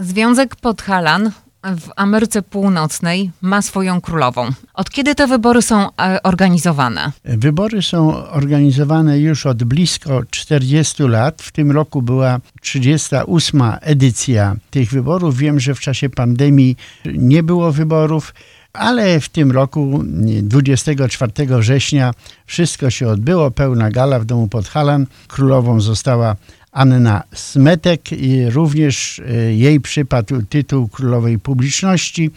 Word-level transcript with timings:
Związek 0.00 0.56
Podhalan 0.56 1.30
w 1.64 1.90
Ameryce 1.96 2.42
Północnej 2.42 3.30
ma 3.40 3.62
swoją 3.62 4.00
królową. 4.00 4.48
Od 4.74 4.90
kiedy 4.90 5.14
te 5.14 5.26
wybory 5.26 5.62
są 5.62 5.86
e, 5.96 6.22
organizowane? 6.22 7.12
Wybory 7.24 7.82
są 7.82 8.26
organizowane 8.26 9.18
już 9.18 9.46
od 9.46 9.64
blisko 9.64 10.22
40 10.30 11.02
lat. 11.02 11.42
W 11.42 11.52
tym 11.52 11.70
roku 11.70 12.02
była 12.02 12.40
38 12.60 13.62
edycja 13.80 14.56
tych 14.70 14.90
wyborów. 14.90 15.36
Wiem, 15.36 15.60
że 15.60 15.74
w 15.74 15.80
czasie 15.80 16.10
pandemii 16.10 16.76
nie 17.04 17.42
było 17.42 17.72
wyborów. 17.72 18.34
Ale 18.72 19.20
w 19.20 19.28
tym 19.28 19.52
roku, 19.52 20.04
24 20.42 21.32
września, 21.58 22.14
wszystko 22.46 22.90
się 22.90 23.08
odbyło. 23.08 23.50
Pełna 23.50 23.90
gala 23.90 24.18
w 24.18 24.24
domu 24.24 24.48
Podhalan. 24.48 25.06
Królową 25.28 25.80
została 25.80 26.36
Anna 26.72 27.22
Smetek 27.34 28.00
również 28.48 29.18
e, 29.18 29.32
jej 29.54 29.80
przypadł 29.80 30.42
tytuł 30.42 30.88
królowej 30.88 31.38
publiczności. 31.38 32.30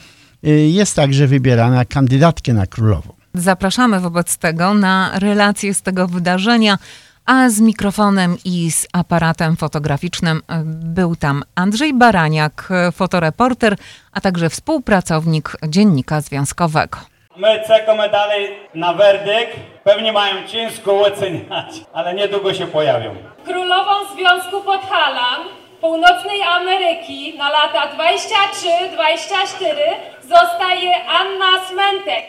E, 0.44 0.49
jest 0.49 0.95
także 0.95 1.27
wybierana 1.27 1.85
kandydatkę 1.85 2.54
na 2.54 2.67
królową. 2.67 3.13
Zapraszamy 3.34 3.99
wobec 3.99 4.38
tego 4.38 4.73
na 4.73 5.20
relację 5.20 5.73
z 5.73 5.81
tego 5.81 6.07
wydarzenia, 6.07 6.77
a 7.26 7.49
z 7.49 7.59
mikrofonem 7.59 8.38
i 8.45 8.71
z 8.71 8.88
aparatem 8.93 9.57
fotograficznym 9.57 10.41
e, 10.48 10.63
był 10.65 11.15
tam 11.15 11.43
Andrzej 11.55 11.93
Baraniak, 11.93 12.70
fotoreporter, 12.91 13.77
a 14.12 14.21
także 14.21 14.49
współpracownik 14.49 15.57
Dziennika 15.70 16.21
Związkowego. 16.21 17.12
My 17.35 17.63
czekamy 17.67 18.09
dalej 18.09 18.59
na 18.73 18.93
werdykt. 18.93 19.57
Pewnie 19.83 20.11
mają 20.11 20.47
ciężko 20.47 20.99
oceniać, 21.01 21.67
ale 21.93 22.13
niedługo 22.13 22.53
się 22.53 22.67
pojawią. 22.67 23.15
Królową 23.45 23.91
Związku 24.15 24.61
Podhalan 24.61 25.41
Północnej 25.81 26.41
Ameryki 26.43 27.37
na 27.37 27.49
lata 27.49 27.87
23-24 27.87 27.97
zostaje 30.23 31.05
Anna 31.05 31.65
Smentek. 31.70 32.25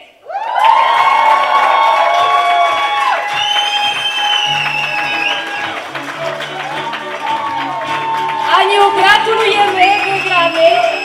Aniu, 8.59 8.91
gratulujemy 8.97 9.85
wygranej. 10.05 11.04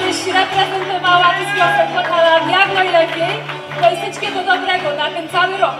Żebyś 0.00 0.26
reprezentowała 0.26 1.34
Związek 1.54 1.88
Podhalan 1.96 2.50
jak 2.50 2.74
najlepiej. 2.74 3.36
To 3.80 3.90
jest 3.90 4.20
do 4.20 4.44
dobrego 4.44 4.96
na 4.96 5.10
ten 5.10 5.28
cały 5.28 5.58
rok. 5.58 5.74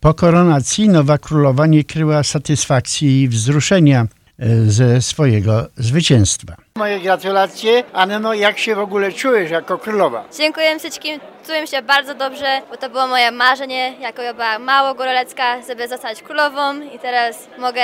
Po 0.00 0.14
koronacji 0.14 0.88
nowa 0.88 1.18
królowa 1.18 1.66
nie 1.66 1.84
kryła 1.84 2.22
satysfakcji 2.22 3.22
i 3.22 3.28
wzruszenia 3.28 4.00
e, 4.00 4.46
ze 4.70 5.02
swojego 5.02 5.66
zwycięstwa. 5.76 6.54
Moje 6.76 7.00
gratulacje. 7.00 7.84
Anno, 7.92 8.34
jak 8.34 8.58
się 8.58 8.74
w 8.74 8.78
ogóle 8.78 9.12
czujesz 9.12 9.50
jako 9.50 9.78
królowa? 9.78 10.24
Dziękuję 10.38 10.78
wszystkim. 10.78 11.20
Czuję 11.46 11.66
się 11.66 11.82
bardzo 11.82 12.14
dobrze, 12.14 12.62
bo 12.70 12.76
to 12.76 12.90
było 12.90 13.06
moje 13.06 13.30
marzenie, 13.30 13.94
jako 14.00 14.22
ja 14.22 14.34
była 14.34 14.58
mało 14.58 14.94
górolecka, 14.94 15.62
żeby 15.68 15.88
zostać 15.88 16.22
królową 16.22 16.80
i 16.94 16.98
teraz 16.98 17.48
mogę 17.58 17.82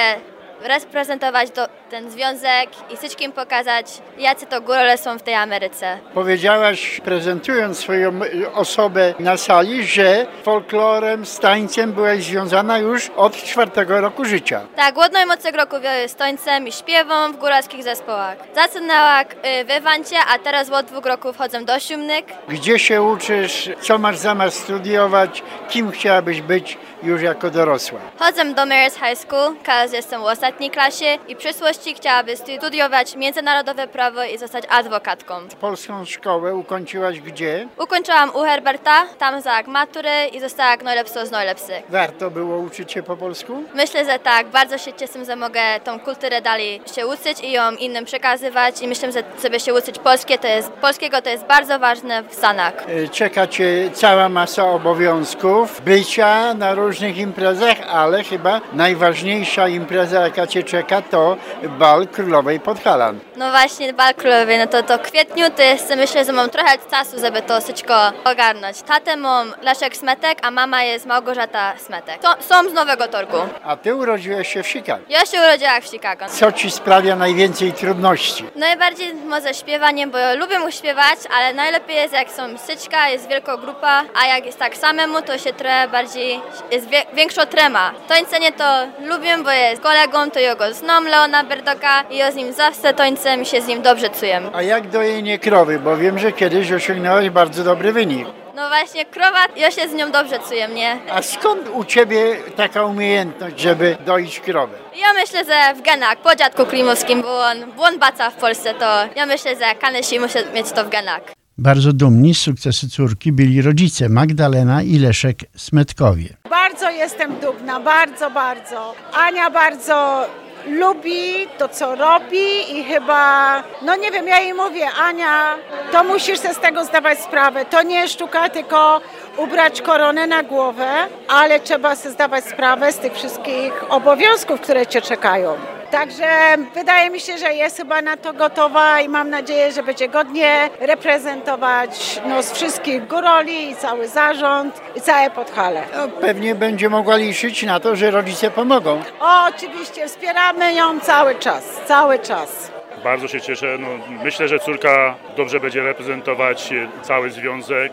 reprezentować 0.63 1.51
do, 1.51 1.69
ten 1.91 2.11
związek 2.11 2.71
i 2.91 2.97
wszystkim 2.97 3.33
pokazać, 3.33 3.87
jacy 4.19 4.47
to 4.47 4.61
górole 4.61 4.99
są 4.99 5.19
w 5.19 5.23
tej 5.23 5.35
Ameryce. 5.35 5.99
Powiedziałaś, 6.15 7.01
prezentując 7.05 7.79
swoją 7.79 8.21
osobę 8.55 9.15
na 9.19 9.37
sali, 9.37 9.87
że 9.87 10.27
folklorem, 10.43 11.27
z 11.27 11.39
tańcem 11.39 11.93
byłaś 11.93 12.23
związana 12.23 12.79
już 12.79 13.11
od 13.17 13.37
czwartego 13.37 14.01
roku 14.01 14.25
życia. 14.25 14.61
Tak, 14.77 14.99
od 14.99 15.13
najmłodszego 15.13 15.57
roku 15.57 15.77
z 16.07 16.15
tańcem 16.15 16.69
i 16.69 16.73
śpiewą 16.73 17.33
w 17.33 17.37
góralskich 17.37 17.83
zespołach. 17.83 18.37
Zaczynała 18.55 19.23
y, 19.23 19.27
w 19.65 19.71
Ewancie, 19.71 20.17
a 20.35 20.39
teraz 20.39 20.71
od 20.71 20.87
dwóch 20.87 21.07
roku 21.07 21.33
wchodzę 21.33 21.65
do 21.65 21.81
Siumnyk. 21.81 22.27
Gdzie 22.49 22.79
się 22.79 23.03
uczysz? 23.03 23.71
Co 23.81 23.99
masz 23.99 24.17
zamiast 24.17 24.63
studiować? 24.63 25.43
Kim 25.69 25.91
chciałabyś 25.91 26.41
być 26.41 26.79
już 27.03 27.23
jako 27.23 27.51
dorosła? 27.51 28.01
Chodzę 28.19 28.45
do 28.55 28.67
Marys 28.67 28.95
High 28.95 29.19
School, 29.19 29.57
teraz 29.65 29.93
jestem 29.93 30.21
w 30.21 30.25
ostatniej 30.25 30.71
klasie 30.71 31.19
i 31.29 31.35
w 31.35 31.39
przyszłości 31.39 31.95
chciałaby 31.95 32.37
studiować 32.37 33.17
międzynarodowe 33.17 33.89
prawo 33.89 34.25
i 34.25 34.39
zostać 34.39 34.65
adwokatką. 34.69 35.35
Polską 35.61 36.05
szkołę 36.05 36.55
ukończyłaś 36.55 37.21
gdzie? 37.21 37.69
Ukończyłam 37.79 38.31
u 38.31 38.39
Herberta, 38.43 39.07
tam 39.19 39.41
za 39.41 39.63
matury 39.67 40.11
i 40.33 40.41
zostałam 40.41 40.79
najlepszą 40.83 41.27
z 41.27 41.31
najlepszych. 41.31 41.83
Warto 41.89 42.31
było 42.31 42.59
uczyć 42.59 42.93
się 42.93 43.03
po 43.03 43.17
polsku? 43.17 43.63
Myślę, 43.75 44.05
że 44.05 44.19
tak. 44.19 44.47
Bardzo 44.47 44.79
się 44.79 44.93
cieszę, 44.93 45.25
że 45.25 45.37
mogę 45.37 45.61
tą 45.85 46.01
kulturę 46.01 46.41
dalej 46.41 46.81
się 46.95 47.07
uczyć 47.07 47.41
i 47.43 47.53
ją 47.53 47.71
innym 47.73 48.05
przekazywać 48.05 48.83
i 48.83 48.89
myślę, 48.89 49.13
że 49.13 49.23
sobie 49.39 49.61
się 49.61 49.75
uczyć 49.75 49.99
polskie, 49.99 50.39
to 50.39 50.47
jest, 50.49 50.71
polskiego 50.71 51.23
to 51.23 51.31
jest 51.31 51.45
bardzo 51.45 51.79
ważne 51.79 52.23
w 52.23 52.35
Stanach. 52.35 52.75
E, 52.89 53.09
czeka 53.09 53.47
Cię 53.47 53.91
cała 53.93 54.29
masa 54.29 54.65
obowiązków, 54.65 55.81
bycia 55.85 56.55
na 56.55 56.75
różnych 56.75 56.88
imprezach, 57.17 57.77
ale 57.89 58.25
chyba 58.25 58.61
najważniejsza 58.73 59.69
impreza, 59.69 60.21
jaka 60.21 60.47
Cię 60.47 60.63
czeka, 60.63 61.03
to 61.03 61.37
bal 61.63 62.07
Królowej 62.07 62.61
Podhalan. 62.61 63.19
No 63.37 63.51
właśnie, 63.51 63.93
bal 63.93 64.15
Królowej, 64.15 64.59
no 64.59 64.67
to, 64.67 64.83
to 64.83 64.99
kwietniu 64.99 65.51
to 65.51 65.63
jest, 65.63 65.97
myślę, 65.97 66.25
że 66.25 66.33
mam 66.33 66.51
trochę 66.51 66.79
czasu, 66.91 67.21
żeby 67.21 67.43
to 67.43 67.61
wszystko 67.61 67.95
ogarnąć. 68.25 68.83
Tatę 68.83 69.17
mam 69.17 69.55
Leszek 69.63 69.97
Smetek, 69.97 70.39
a 70.43 70.51
mama 70.51 70.83
jest 70.83 71.07
Małgorzata 71.07 71.73
Smetek. 71.79 72.19
To, 72.21 72.35
są 72.41 72.71
z 72.71 72.73
Nowego 72.73 73.09
Torku. 73.09 73.37
A 73.65 73.77
Ty 73.77 73.95
urodziłeś 73.95 74.49
się 74.49 74.63
w 74.63 74.67
Chicago. 74.69 75.05
Ja 75.09 75.27
się 75.27 75.39
urodziłam 75.41 75.83
w 75.83 75.87
Chicago. 75.87 76.25
Co 76.29 76.53
Ci 76.53 76.71
sprawia 76.71 77.17
najwięcej 77.17 77.73
trudności? 77.73 78.45
Najbardziej 78.57 79.15
może 79.15 79.55
śpiewaniem, 79.55 80.11
bo 80.11 80.19
ja 80.19 80.35
lubię 80.35 80.59
mu 80.59 80.71
śpiewać, 80.71 81.19
ale 81.37 81.55
najlepiej 81.55 81.97
jest 81.97 82.15
jak 82.15 82.31
są 82.31 82.59
syczka, 82.59 83.09
jest 83.09 83.29
wielka 83.29 83.57
grupa, 83.57 84.05
a 84.23 84.27
jak 84.27 84.47
jest 84.47 84.59
tak 84.59 84.77
samemu, 84.77 85.23
to 85.23 85.39
się 85.39 85.53
trochę 85.53 85.89
bardziej, 85.89 86.41
jest 86.79 86.91
wie, 86.91 87.03
większa 87.15 87.47
trema. 87.47 87.93
Tańcenie 88.09 88.53
to 88.53 88.65
lubię, 89.05 89.39
bo 89.45 89.51
jest 89.51 89.83
kolegą, 89.83 90.31
to 90.31 90.41
ja 90.41 90.55
go 90.55 90.75
znam, 90.75 91.05
Leona 91.05 91.45
Berdoka 91.45 92.03
i 92.11 92.17
ja 92.17 92.31
z 92.33 92.35
nim 92.35 92.53
zawsze 92.53 92.95
tańcem 92.95 93.45
się 93.45 93.61
z 93.61 93.67
nim 93.67 93.83
dobrze 93.83 94.11
czuję. 94.11 94.41
A 94.55 94.63
jak 94.63 94.89
dojenie 94.89 95.39
krowy? 95.39 95.79
Bo 95.79 95.97
wiem, 95.97 96.19
że 96.19 96.33
kiedyś 96.33 96.73
osiągnąłeś 96.73 97.31
bardzo 97.31 97.65
dobry 97.65 97.93
wynik. 97.93 98.29
No 98.55 98.69
właśnie, 98.69 99.05
krowa, 99.05 99.39
ja 99.57 99.71
się 99.71 99.89
z 99.89 99.93
nią 99.93 100.11
dobrze 100.11 100.39
czuję, 100.49 100.69
nie? 100.69 100.99
A 101.11 101.23
skąd 101.23 101.69
u 101.69 101.85
Ciebie 101.85 102.37
taka 102.57 102.85
umiejętność, 102.85 103.61
żeby 103.61 103.97
doić 104.07 104.41
krowę? 104.41 104.79
Ja 104.97 105.13
myślę, 105.13 105.45
że 105.45 105.75
w 105.75 105.83
genach, 105.83 106.17
po 106.17 106.35
dziadku 106.35 106.67
Klimowskim, 106.67 107.23
bo 107.23 107.39
on, 107.39 107.73
bo 107.77 107.83
on 107.83 107.99
baca 107.99 108.31
w 108.31 108.35
Polsce, 108.35 108.75
to 108.75 108.87
ja 109.17 109.27
myślę, 109.27 109.57
że 109.57 109.75
Kanesi 109.75 110.21
musi 110.21 110.39
mieć 110.55 110.73
to 110.73 110.85
w 110.85 110.89
genach. 110.89 111.38
Bardzo 111.59 111.93
dumni 111.93 112.35
z 112.35 112.39
sukcesu 112.39 112.89
córki 112.89 113.33
byli 113.33 113.63
rodzice 113.63 114.09
Magdalena 114.09 114.83
i 114.83 114.99
Leszek 114.99 115.39
Smetkowie. 115.57 116.37
Bardzo 116.51 116.91
jestem 116.91 117.41
dumna, 117.41 117.81
bardzo, 117.81 118.31
bardzo. 118.31 118.95
Ania 119.13 119.51
bardzo 119.51 120.27
lubi 120.69 121.47
to, 121.59 121.69
co 121.69 121.95
robi 121.95 122.79
i 122.79 122.85
chyba, 122.85 123.63
no 123.87 123.97
nie 123.97 124.11
wiem, 124.11 124.29
ja 124.29 124.41
jej 124.41 124.55
mówię, 124.55 124.87
Ania, 124.91 125.55
to 125.93 126.05
musisz 126.05 126.39
sobie 126.39 126.55
z 126.55 126.59
tego 126.59 126.85
zdawać 126.85 127.19
sprawę. 127.19 127.65
To 127.65 127.83
nie 127.83 128.09
sztuka, 128.09 128.49
tylko 128.49 129.01
ubrać 129.39 129.83
koronę 129.83 130.27
na 130.27 130.43
głowę, 130.43 130.89
ale 131.29 131.61
trzeba 131.61 131.97
sobie 131.97 132.11
zdawać 132.11 132.45
sprawę 132.45 132.93
z 132.93 132.99
tych 132.99 133.15
wszystkich 133.15 133.93
obowiązków, 133.93 134.61
które 134.61 134.87
cię 134.87 135.03
czekają. 135.03 135.57
Także 135.91 136.27
wydaje 136.75 137.11
mi 137.11 137.21
się, 137.21 137.39
że 137.39 137.55
jest 137.55 137.77
chyba 137.77 138.03
na 138.03 138.17
to 138.17 138.33
gotowa 138.33 139.01
i 139.01 139.09
mam 139.09 139.31
nadzieję, 139.31 139.73
że 139.73 139.83
będzie 139.83 140.09
godnie 140.09 140.71
reprezentować 140.81 142.21
no, 142.27 142.43
z 142.43 142.53
wszystkich 142.53 143.07
góroli 143.07 143.71
i 143.71 143.77
cały 143.77 144.09
zarząd 144.09 144.81
i 144.97 145.01
całe 145.01 145.31
Podhale. 145.31 145.83
No, 145.97 146.09
pewnie 146.09 146.55
będzie 146.55 146.89
mogła 146.89 147.17
liczyć 147.17 147.63
na 147.63 147.81
to, 147.81 147.97
że 147.97 148.11
rodzice 148.11 148.51
pomogą. 148.51 149.03
O, 149.21 149.47
oczywiście, 149.49 150.09
wspieramy 150.09 150.75
ją 150.75 151.01
cały 151.01 151.35
czas, 151.35 151.65
cały 151.87 152.19
czas. 152.19 152.78
Bardzo 153.05 153.29
się 153.29 153.41
cieszę. 153.41 153.77
No, 153.81 153.89
myślę, 154.25 154.49
że 154.49 154.59
córka 154.59 155.15
dobrze 155.37 155.61
będzie 155.61 155.83
reprezentować 155.83 156.71
cały 157.03 157.31
związek. 157.31 157.93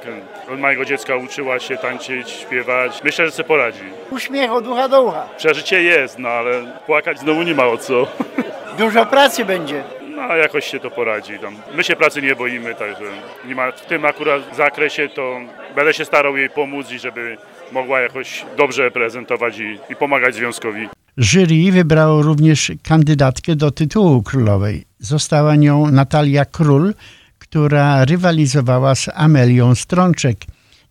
Od 0.54 0.60
mojego 0.60 0.86
dziecka 0.86 1.16
uczyła 1.16 1.60
się 1.60 1.78
tańczyć, 1.78 2.30
śpiewać. 2.30 3.04
Myślę, 3.04 3.26
że 3.26 3.32
sobie 3.32 3.48
poradzi. 3.48 3.84
Uśmiech 4.12 4.52
od 4.52 4.68
ucha 4.68 4.88
do 4.90 5.04
ucha. 5.04 5.28
Przeżycie 5.38 5.84
jest, 5.84 6.20
no 6.20 6.30
ale 6.30 6.52
płakać 6.86 7.20
znowu 7.20 7.44
nie 7.44 7.56
ma 7.56 7.66
o 7.66 7.78
co. 7.78 8.08
Dużo 8.78 9.06
pracy 9.06 9.46
będzie. 9.46 9.84
No 10.16 10.36
jakoś 10.36 10.66
się 10.66 10.80
to 10.80 10.92
poradzi. 10.92 11.40
Tam. 11.40 11.56
My 11.76 11.84
się 11.84 11.96
pracy 11.96 12.22
nie 12.22 12.36
boimy, 12.36 12.76
także 12.76 13.06
nie 13.46 13.56
ma 13.56 13.72
w 13.72 13.86
tym 13.86 14.06
akurat 14.06 14.56
zakresie 14.56 15.10
to 15.10 15.40
będę 15.76 15.94
się 15.94 16.06
starał 16.06 16.38
jej 16.38 16.50
pomóc 16.50 16.92
i 16.92 17.00
żeby 17.00 17.38
mogła 17.72 18.02
jakoś 18.02 18.46
dobrze 18.58 18.92
prezentować 18.92 19.60
i, 19.60 19.80
i 19.90 19.96
pomagać 19.96 20.36
związkowi. 20.36 20.90
Jury 21.18 21.72
wybrało 21.72 22.22
również 22.22 22.72
kandydatkę 22.84 23.56
do 23.56 23.72
tytułu 23.72 24.22
królowej. 24.22 24.86
Została 25.00 25.56
nią 25.56 25.92
Natalia 25.92 26.46
Król, 26.46 26.94
która 27.40 28.06
rywalizowała 28.06 28.96
z 28.96 29.10
Amelią 29.14 29.76
Strączek 29.76 30.38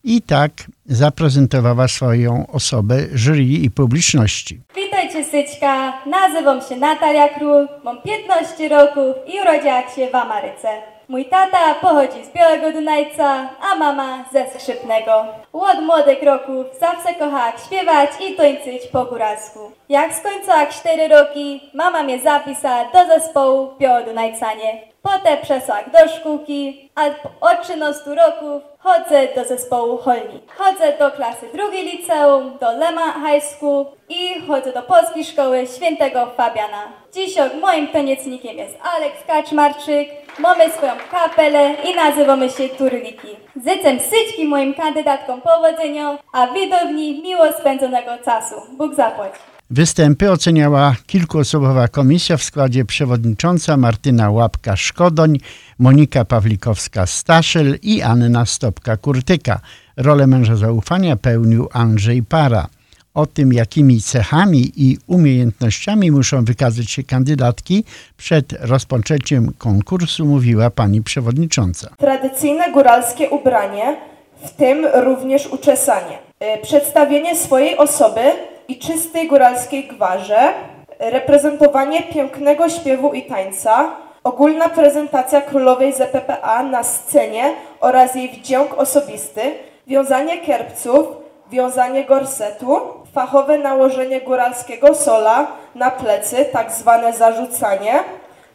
i 0.04 0.22
tak 0.22 0.52
zaprezentowała 0.86 1.88
swoją 1.88 2.46
osobę 2.46 2.96
jury 3.12 3.44
i 3.44 3.70
publiczności. 3.70 4.60
Witajcie 4.76 5.24
Syćka, 5.24 5.92
nazywam 6.06 6.60
się 6.68 6.76
Natalia 6.76 7.28
Król, 7.28 7.68
mam 7.84 7.96
15 8.02 8.68
roków 8.68 9.16
i 9.26 9.40
urodziłam 9.40 9.84
się 9.96 10.08
w 10.12 10.14
Ameryce. 10.14 10.94
Mój 11.08 11.24
tata 11.24 11.74
pochodzi 11.80 12.24
z 12.24 12.34
Białego 12.34 12.72
Dunajca, 12.72 13.50
a 13.60 13.74
mama 13.74 14.24
ze 14.32 14.50
Skrzypnego. 14.50 15.24
Od 15.52 15.82
młodych 15.82 16.22
roków 16.22 16.66
zawsze 16.80 17.14
kochała 17.14 17.52
śpiewać 17.66 18.10
i 18.20 18.36
tańczyć 18.36 18.86
po 18.92 19.04
góralsku. 19.04 19.60
Jak 19.88 20.14
skończyła 20.14 20.66
4 20.66 21.08
roki, 21.08 21.70
mama 21.74 22.02
mnie 22.02 22.18
zapisała 22.18 22.84
do 22.84 23.06
zespołu 23.06 23.68
Białodunajcanie. 23.78 24.82
Potem 25.02 25.38
przesłała 25.42 25.82
do 25.82 26.08
szkółki, 26.08 26.90
a 26.94 27.06
od 27.40 27.62
13 27.62 28.14
roków 28.14 28.62
chodzę 28.78 29.28
do 29.34 29.44
zespołu 29.44 29.98
Holni. 29.98 30.40
Chodzę 30.56 30.98
do 30.98 31.10
klasy 31.10 31.46
drugiej 31.54 31.84
liceum, 31.84 32.58
do 32.60 32.72
Lema 32.72 33.12
High 33.12 33.44
School 33.44 33.86
i 34.08 34.40
chodzę 34.48 34.72
do 34.72 34.82
Polskiej 34.82 35.24
Szkoły 35.24 35.66
Świętego 35.76 36.26
Fabiana. 36.36 36.82
Dzisiaj 37.12 37.50
moim 37.60 37.88
taniecznikiem 37.88 38.56
jest 38.56 38.78
Aleks 38.96 39.24
Kaczmarczyk, 39.26 40.08
mamy 40.38 40.70
swoją 40.70 40.92
kapelę 41.10 41.74
i 41.84 41.94
nazywamy 41.94 42.50
się 42.50 42.68
Turliki. 42.68 43.28
Życzę 43.56 43.98
wszystkim 43.98 44.48
moim 44.48 44.74
kandydatkom 44.74 45.40
powodzenia, 45.40 46.18
a 46.32 46.46
widowni 46.46 47.22
miło 47.22 47.52
spędzonego 47.52 48.10
czasu. 48.24 48.54
Bóg 48.72 48.94
zapłać. 48.94 49.32
Występy 49.70 50.30
oceniała 50.30 50.96
kilkuosobowa 51.06 51.88
komisja 51.88 52.36
w 52.36 52.42
składzie 52.42 52.84
przewodnicząca 52.84 53.76
Martyna 53.76 54.30
Łapka-Szkodoń, 54.30 55.38
Monika 55.78 56.24
Pawlikowska-Staszel 56.24 57.78
i 57.82 58.02
Anna 58.02 58.44
Stopka-Kurtyka. 58.44 59.58
Rolę 59.96 60.26
męża 60.26 60.56
zaufania 60.56 61.16
pełnił 61.16 61.68
Andrzej 61.72 62.22
Para. 62.22 62.66
O 63.14 63.26
tym, 63.26 63.52
jakimi 63.52 64.00
cechami 64.00 64.72
i 64.76 64.98
umiejętnościami 65.06 66.10
muszą 66.10 66.44
wykazać 66.44 66.90
się 66.90 67.02
kandydatki 67.02 67.84
przed 68.16 68.52
rozpoczęciem 68.60 69.52
konkursu 69.58 70.26
mówiła 70.26 70.70
pani 70.70 71.02
przewodnicząca. 71.02 71.90
Tradycyjne 71.98 72.72
góralskie 72.72 73.30
ubranie, 73.30 73.96
w 74.44 74.50
tym 74.50 74.86
również 74.94 75.46
uczesanie. 75.46 76.18
Y, 76.58 76.62
Przedstawienie 76.62 77.36
swojej 77.36 77.76
osoby 77.76 78.20
i 78.68 78.78
czystej 78.78 79.28
góralskiej 79.28 79.84
gwarze, 79.84 80.52
reprezentowanie 80.98 82.02
pięknego 82.02 82.68
śpiewu 82.68 83.12
i 83.12 83.22
tańca, 83.22 83.90
ogólna 84.24 84.68
prezentacja 84.68 85.40
królowej 85.40 85.92
ZPPA 85.92 86.62
na 86.62 86.82
scenie 86.82 87.52
oraz 87.80 88.14
jej 88.14 88.28
wdzięk 88.28 88.78
osobisty, 88.78 89.40
wiązanie 89.86 90.38
kierpców, 90.38 91.06
wiązanie 91.50 92.04
gorsetu, 92.04 92.80
fachowe 93.14 93.58
nałożenie 93.58 94.20
góralskiego 94.20 94.94
sola 94.94 95.46
na 95.74 95.90
plecy, 95.90 96.44
tak 96.52 96.72
zwane 96.72 97.12
zarzucanie, 97.12 97.94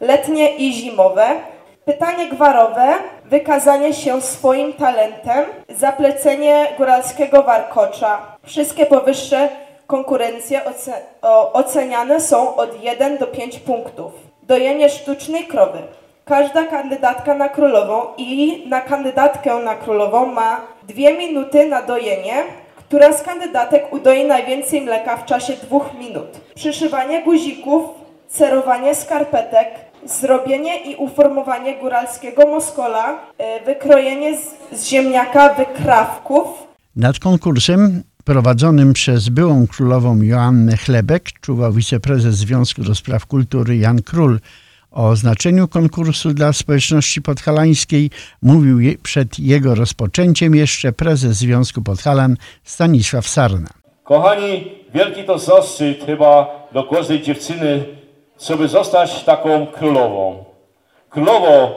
letnie 0.00 0.56
i 0.56 0.72
zimowe, 0.72 1.26
pytanie 1.84 2.28
gwarowe, 2.28 2.88
wykazanie 3.24 3.94
się 3.94 4.20
swoim 4.20 4.72
talentem, 4.72 5.44
zaplecenie 5.68 6.66
góralskiego 6.78 7.42
warkocza. 7.42 8.18
Wszystkie 8.46 8.86
powyższe 8.86 9.48
konkurencje 9.90 10.60
oceniane 11.52 12.20
są 12.20 12.56
od 12.56 12.82
1 12.82 13.18
do 13.18 13.26
5 13.26 13.58
punktów. 13.58 14.12
Dojenie 14.42 14.90
sztucznej 14.90 15.44
krowy. 15.46 15.78
Każda 16.24 16.64
kandydatka 16.64 17.34
na 17.34 17.48
królową 17.48 18.02
i 18.18 18.62
na 18.68 18.80
kandydatkę 18.80 19.58
na 19.58 19.74
królową 19.74 20.26
ma 20.26 20.60
dwie 20.88 21.18
minuty 21.18 21.66
na 21.66 21.82
dojenie, 21.82 22.34
która 22.78 23.12
z 23.12 23.22
kandydatek 23.22 23.92
udoi 23.92 24.24
najwięcej 24.24 24.80
mleka 24.80 25.16
w 25.16 25.24
czasie 25.24 25.52
dwóch 25.52 25.86
minut. 25.98 26.28
Przyszywanie 26.54 27.22
guzików, 27.22 27.82
cerowanie 28.28 28.94
skarpetek, 28.94 29.68
zrobienie 30.04 30.80
i 30.80 30.96
uformowanie 30.96 31.74
góralskiego 31.76 32.46
moskola, 32.46 33.12
y, 33.12 33.64
wykrojenie 33.64 34.36
z 34.72 34.86
ziemniaka 34.88 35.54
wykrawków, 35.54 36.46
Nad 36.96 37.18
konkursem 37.18 38.02
prowadzonym 38.30 38.92
przez 38.92 39.28
byłą 39.28 39.66
królową 39.66 40.22
Joannę 40.22 40.76
Chlebek 40.76 41.22
czuwał 41.40 41.72
wiceprezes 41.72 42.34
Związku 42.34 42.82
do 42.82 42.94
Spraw 42.94 43.26
Kultury 43.26 43.76
Jan 43.76 44.02
Król. 44.02 44.40
O 44.90 45.16
znaczeniu 45.16 45.68
konkursu 45.68 46.34
dla 46.34 46.52
społeczności 46.52 47.22
podhalańskiej 47.22 48.10
mówił 48.42 48.78
przed 49.02 49.38
jego 49.38 49.74
rozpoczęciem 49.74 50.54
jeszcze 50.54 50.92
prezes 50.92 51.36
Związku 51.36 51.82
Podhalan 51.82 52.36
Stanisław 52.64 53.28
Sarna. 53.28 53.68
Kochani, 54.04 54.72
wielki 54.94 55.24
to 55.24 55.38
zaszczyt 55.38 56.04
chyba 56.06 56.46
do 56.72 56.84
każdej 56.84 57.22
dziewczyny, 57.22 57.84
żeby 58.46 58.68
zostać 58.68 59.24
taką 59.24 59.66
królową. 59.66 60.44
Królową, 61.08 61.70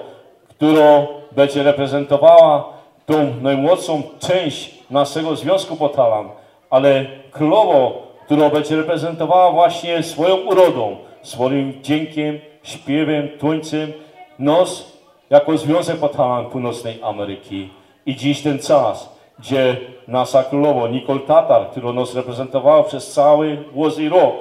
którą 0.50 1.08
będzie 1.36 1.64
reprezentowała 1.64 2.74
tą 3.06 3.42
najmłodszą 3.42 4.04
część 4.20 4.74
naszego 4.90 5.36
Związku 5.36 5.76
Podhalan, 5.76 6.43
ale 6.74 7.06
królową, 7.32 7.92
którą 8.26 8.50
będzie 8.50 8.76
reprezentowała 8.76 9.52
właśnie 9.52 10.04
swoją 10.04 10.36
urodą, 10.36 10.98
swoim 11.22 11.74
dźwiękiem, 11.84 12.40
śpiewem, 12.64 13.30
tańcem, 13.42 13.94
nos 14.40 14.98
jako 15.30 15.58
Związek 15.58 15.98
Podhalan 15.98 16.46
Północnej 16.46 17.00
Ameryki. 17.04 17.70
I 18.06 18.16
dziś 18.16 18.42
ten 18.42 18.60
czas, 18.60 19.10
gdzie 19.40 19.78
nasza 20.08 20.44
królowa 20.44 20.88
Nicole 20.88 21.20
Tatar, 21.20 21.70
którą 21.72 21.94
nas 21.94 22.16
reprezentowała 22.16 22.84
przez 22.84 23.12
cały 23.12 23.64
łozy 23.74 24.10
rok, 24.10 24.34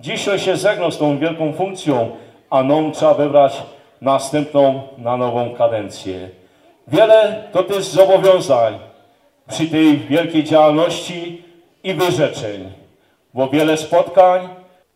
dzisiaj 0.00 0.38
się 0.38 0.56
żegnał 0.56 0.90
z 0.90 0.98
tą 0.98 1.18
wielką 1.18 1.52
funkcją, 1.52 2.10
a 2.50 2.62
nam 2.62 2.92
trzeba 2.92 3.14
wybrać 3.14 3.62
następną 4.00 4.82
na 4.98 5.16
nową 5.16 5.54
kadencję. 5.54 6.28
Wiele 6.88 7.44
to 7.52 7.62
też 7.62 7.84
zobowiązań 7.84 8.91
przy 9.52 9.66
tej 9.66 9.98
wielkiej 9.98 10.44
działalności 10.44 11.42
i 11.84 11.94
wyrzeczeń, 11.94 12.72
bo 13.34 13.48
wiele 13.48 13.76
spotkań, 13.76 14.48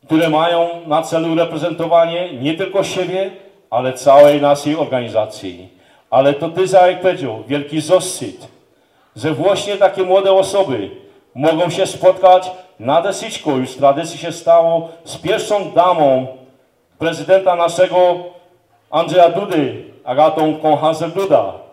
które 0.06 0.30
mają 0.30 0.68
na 0.86 1.02
celu 1.02 1.34
reprezentowanie 1.34 2.32
nie 2.32 2.54
tylko 2.54 2.84
siebie, 2.84 3.30
ale 3.70 3.92
całej 3.92 4.40
naszej 4.40 4.76
organizacji. 4.76 5.68
Ale 6.10 6.34
to 6.34 6.48
ty, 6.48 6.64
jak 6.72 7.00
powiedział, 7.00 7.44
wielki 7.48 7.80
zaszczyt, 7.80 8.48
że 9.16 9.34
właśnie 9.34 9.76
takie 9.76 10.02
młode 10.02 10.32
osoby 10.32 10.90
mogą 11.34 11.70
się 11.70 11.86
spotkać 11.86 12.50
na 12.80 13.02
desyczku. 13.02 13.56
Już 13.56 13.74
tradycji 13.74 14.18
się 14.18 14.32
stało 14.32 14.88
z 15.04 15.16
pierwszą 15.16 15.70
damą 15.70 16.26
prezydenta 16.98 17.56
naszego 17.56 18.16
Andrzeja 18.90 19.28
Dudy, 19.28 19.84
Agatą 20.04 20.58
Konhazel-Duda, 20.58 21.65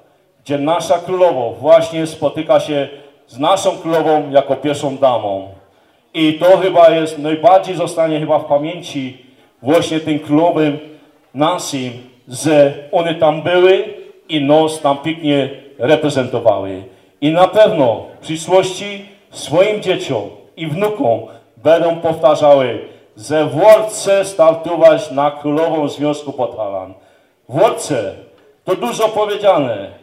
gdzie 0.43 0.57
nasza 0.57 0.97
królowo 0.97 1.51
właśnie 1.59 2.07
spotyka 2.07 2.59
się 2.59 2.87
z 3.27 3.39
naszą 3.39 3.71
królową 3.77 4.31
jako 4.31 4.55
pierwszą 4.55 4.97
damą. 4.97 5.47
I 6.13 6.33
to 6.33 6.57
chyba 6.57 6.89
jest, 6.89 7.19
najbardziej 7.19 7.75
zostanie 7.75 8.19
chyba 8.19 8.39
w 8.39 8.45
pamięci 8.45 9.17
właśnie 9.61 9.99
tym 9.99 10.19
królowym 10.19 10.79
naszym, 11.33 11.91
że 12.27 12.73
one 12.91 13.15
tam 13.15 13.41
były 13.41 13.83
i 14.29 14.41
nos 14.41 14.81
tam 14.81 14.97
pięknie 14.97 15.49
reprezentowały. 15.79 16.83
I 17.21 17.31
na 17.31 17.47
pewno 17.47 18.05
w 18.19 18.23
przyszłości 18.23 19.05
swoim 19.31 19.81
dzieciom 19.81 20.21
i 20.57 20.67
wnukom 20.67 21.19
będą 21.57 21.95
powtarzały, 21.95 22.79
że 23.17 23.45
w 23.45 23.55
startować 24.23 25.11
na 25.11 25.31
królową 25.31 25.87
Związku 25.87 26.33
Podhalan. 26.33 26.93
W 27.49 27.59
to 28.63 28.75
dużo 28.75 29.09
powiedziane, 29.09 30.02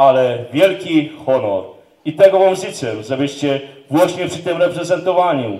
ale 0.00 0.38
wielki 0.52 1.10
honor. 1.26 1.64
I 2.04 2.12
tego 2.12 2.38
wam 2.38 2.56
życzę, 2.56 3.02
żebyście 3.02 3.60
właśnie 3.90 4.26
przy 4.26 4.38
tym 4.38 4.58
reprezentowaniu 4.62 5.58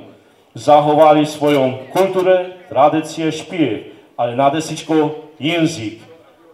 zachowali 0.54 1.26
swoją 1.26 1.72
kulturę, 1.92 2.44
tradycję, 2.68 3.32
śpiew, 3.32 3.80
ale 4.16 4.36
nade 4.36 4.60
wszystko 4.60 5.10
język. 5.40 5.94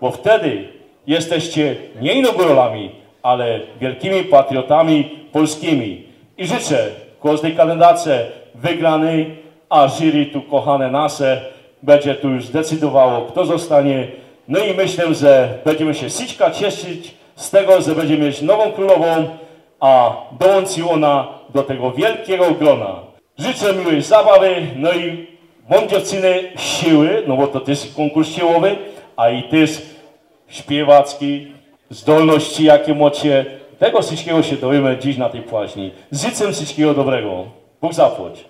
Bo 0.00 0.10
wtedy 0.10 0.68
jesteście 1.06 1.76
nie 2.00 2.12
inauguralami, 2.12 2.90
ale 3.22 3.60
wielkimi 3.80 4.24
patriotami 4.24 5.10
polskimi. 5.32 6.02
I 6.38 6.46
życzę 6.46 6.88
każdej 7.22 7.56
kandydatce 7.56 8.26
wygranej, 8.54 9.36
a 9.68 9.88
jury 9.88 10.26
tu 10.26 10.42
kochane 10.42 10.90
nasze 10.90 11.40
będzie 11.82 12.14
tu 12.14 12.28
już 12.28 12.48
decydowało, 12.48 13.26
kto 13.26 13.46
zostanie. 13.46 14.08
No 14.48 14.58
i 14.58 14.74
myślę, 14.74 15.14
że 15.14 15.58
będziemy 15.64 15.94
się 15.94 16.10
sićka 16.10 16.50
cieszyć 16.50 17.14
z 17.36 17.50
tego, 17.50 17.80
że 17.80 17.94
będziemy 17.94 18.26
mieć 18.26 18.42
nową 18.42 18.72
królową, 18.72 19.28
a 19.80 20.16
dołączy 20.40 20.88
ona 20.90 21.28
do 21.54 21.62
tego 21.62 21.90
wielkiego 21.90 22.50
grona. 22.50 22.94
Życzę 23.38 23.74
miłej 23.74 24.02
zabawy, 24.02 24.66
no 24.76 24.92
i 24.92 25.26
dziewczyny 25.88 26.52
siły, 26.56 27.22
no 27.26 27.36
bo 27.36 27.46
to 27.46 27.60
też 27.60 27.92
konkurs 27.96 28.28
siłowy, 28.28 28.76
a 29.16 29.30
i 29.30 29.42
też 29.42 29.82
śpiewacki, 30.48 31.46
zdolności 31.90 32.64
jakie 32.64 32.94
macie. 32.94 33.44
Tego 33.78 34.02
wszystkiego 34.02 34.42
się 34.42 34.56
dowiemy 34.56 34.98
dziś 34.98 35.16
na 35.16 35.28
tej 35.28 35.42
płaźni. 35.42 35.90
Życzę 36.12 36.52
wszystkiego 36.52 36.94
dobrego. 36.94 37.44
Bóg 37.80 37.94
zapłać. 37.94 38.44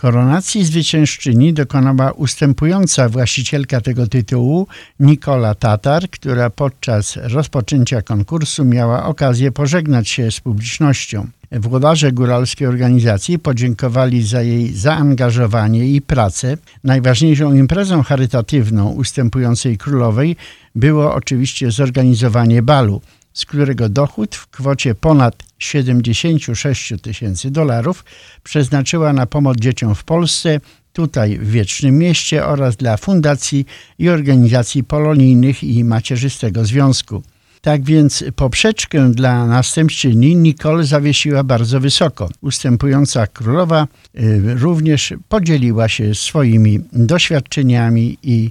Koronacji 0.00 0.64
zwyciężczyni 0.64 1.52
dokonała 1.52 2.12
ustępująca 2.12 3.08
właścicielka 3.08 3.80
tego 3.80 4.06
tytułu, 4.06 4.66
Nikola 5.00 5.54
Tatar, 5.54 6.10
która 6.10 6.50
podczas 6.50 7.16
rozpoczęcia 7.22 8.02
konkursu 8.02 8.64
miała 8.64 9.04
okazję 9.04 9.52
pożegnać 9.52 10.08
się 10.08 10.30
z 10.30 10.40
publicznością. 10.40 11.26
Włodarze 11.52 12.12
góralskiej 12.12 12.68
organizacji 12.68 13.38
podziękowali 13.38 14.22
za 14.22 14.42
jej 14.42 14.72
zaangażowanie 14.72 15.88
i 15.88 16.02
pracę. 16.02 16.56
Najważniejszą 16.84 17.54
imprezą 17.54 18.02
charytatywną 18.02 18.88
ustępującej 18.90 19.78
królowej 19.78 20.36
było 20.74 21.14
oczywiście 21.14 21.70
zorganizowanie 21.70 22.62
balu 22.62 23.00
z 23.38 23.44
którego 23.44 23.88
dochód 23.88 24.36
w 24.36 24.46
kwocie 24.46 24.94
ponad 24.94 25.47
76 25.58 26.92
tysięcy 27.02 27.50
dolarów 27.50 28.04
przeznaczyła 28.42 29.12
na 29.12 29.26
pomoc 29.26 29.56
dzieciom 29.56 29.94
w 29.94 30.04
Polsce, 30.04 30.60
tutaj 30.92 31.38
w 31.38 31.50
Wiecznym 31.50 31.98
Mieście 31.98 32.46
oraz 32.46 32.76
dla 32.76 32.96
fundacji 32.96 33.66
i 33.98 34.08
organizacji 34.08 34.84
polonijnych 34.84 35.64
i 35.64 35.84
macierzystego 35.84 36.64
związku. 36.64 37.22
Tak 37.60 37.84
więc 37.84 38.24
poprzeczkę 38.36 39.12
dla 39.12 39.46
następczyni 39.46 40.36
Nicole 40.36 40.84
zawiesiła 40.84 41.44
bardzo 41.44 41.80
wysoko. 41.80 42.28
Ustępująca 42.40 43.26
królowa 43.26 43.86
y, 44.20 44.54
również 44.54 45.14
podzieliła 45.28 45.88
się 45.88 46.14
swoimi 46.14 46.80
doświadczeniami 46.92 48.18
i 48.22 48.50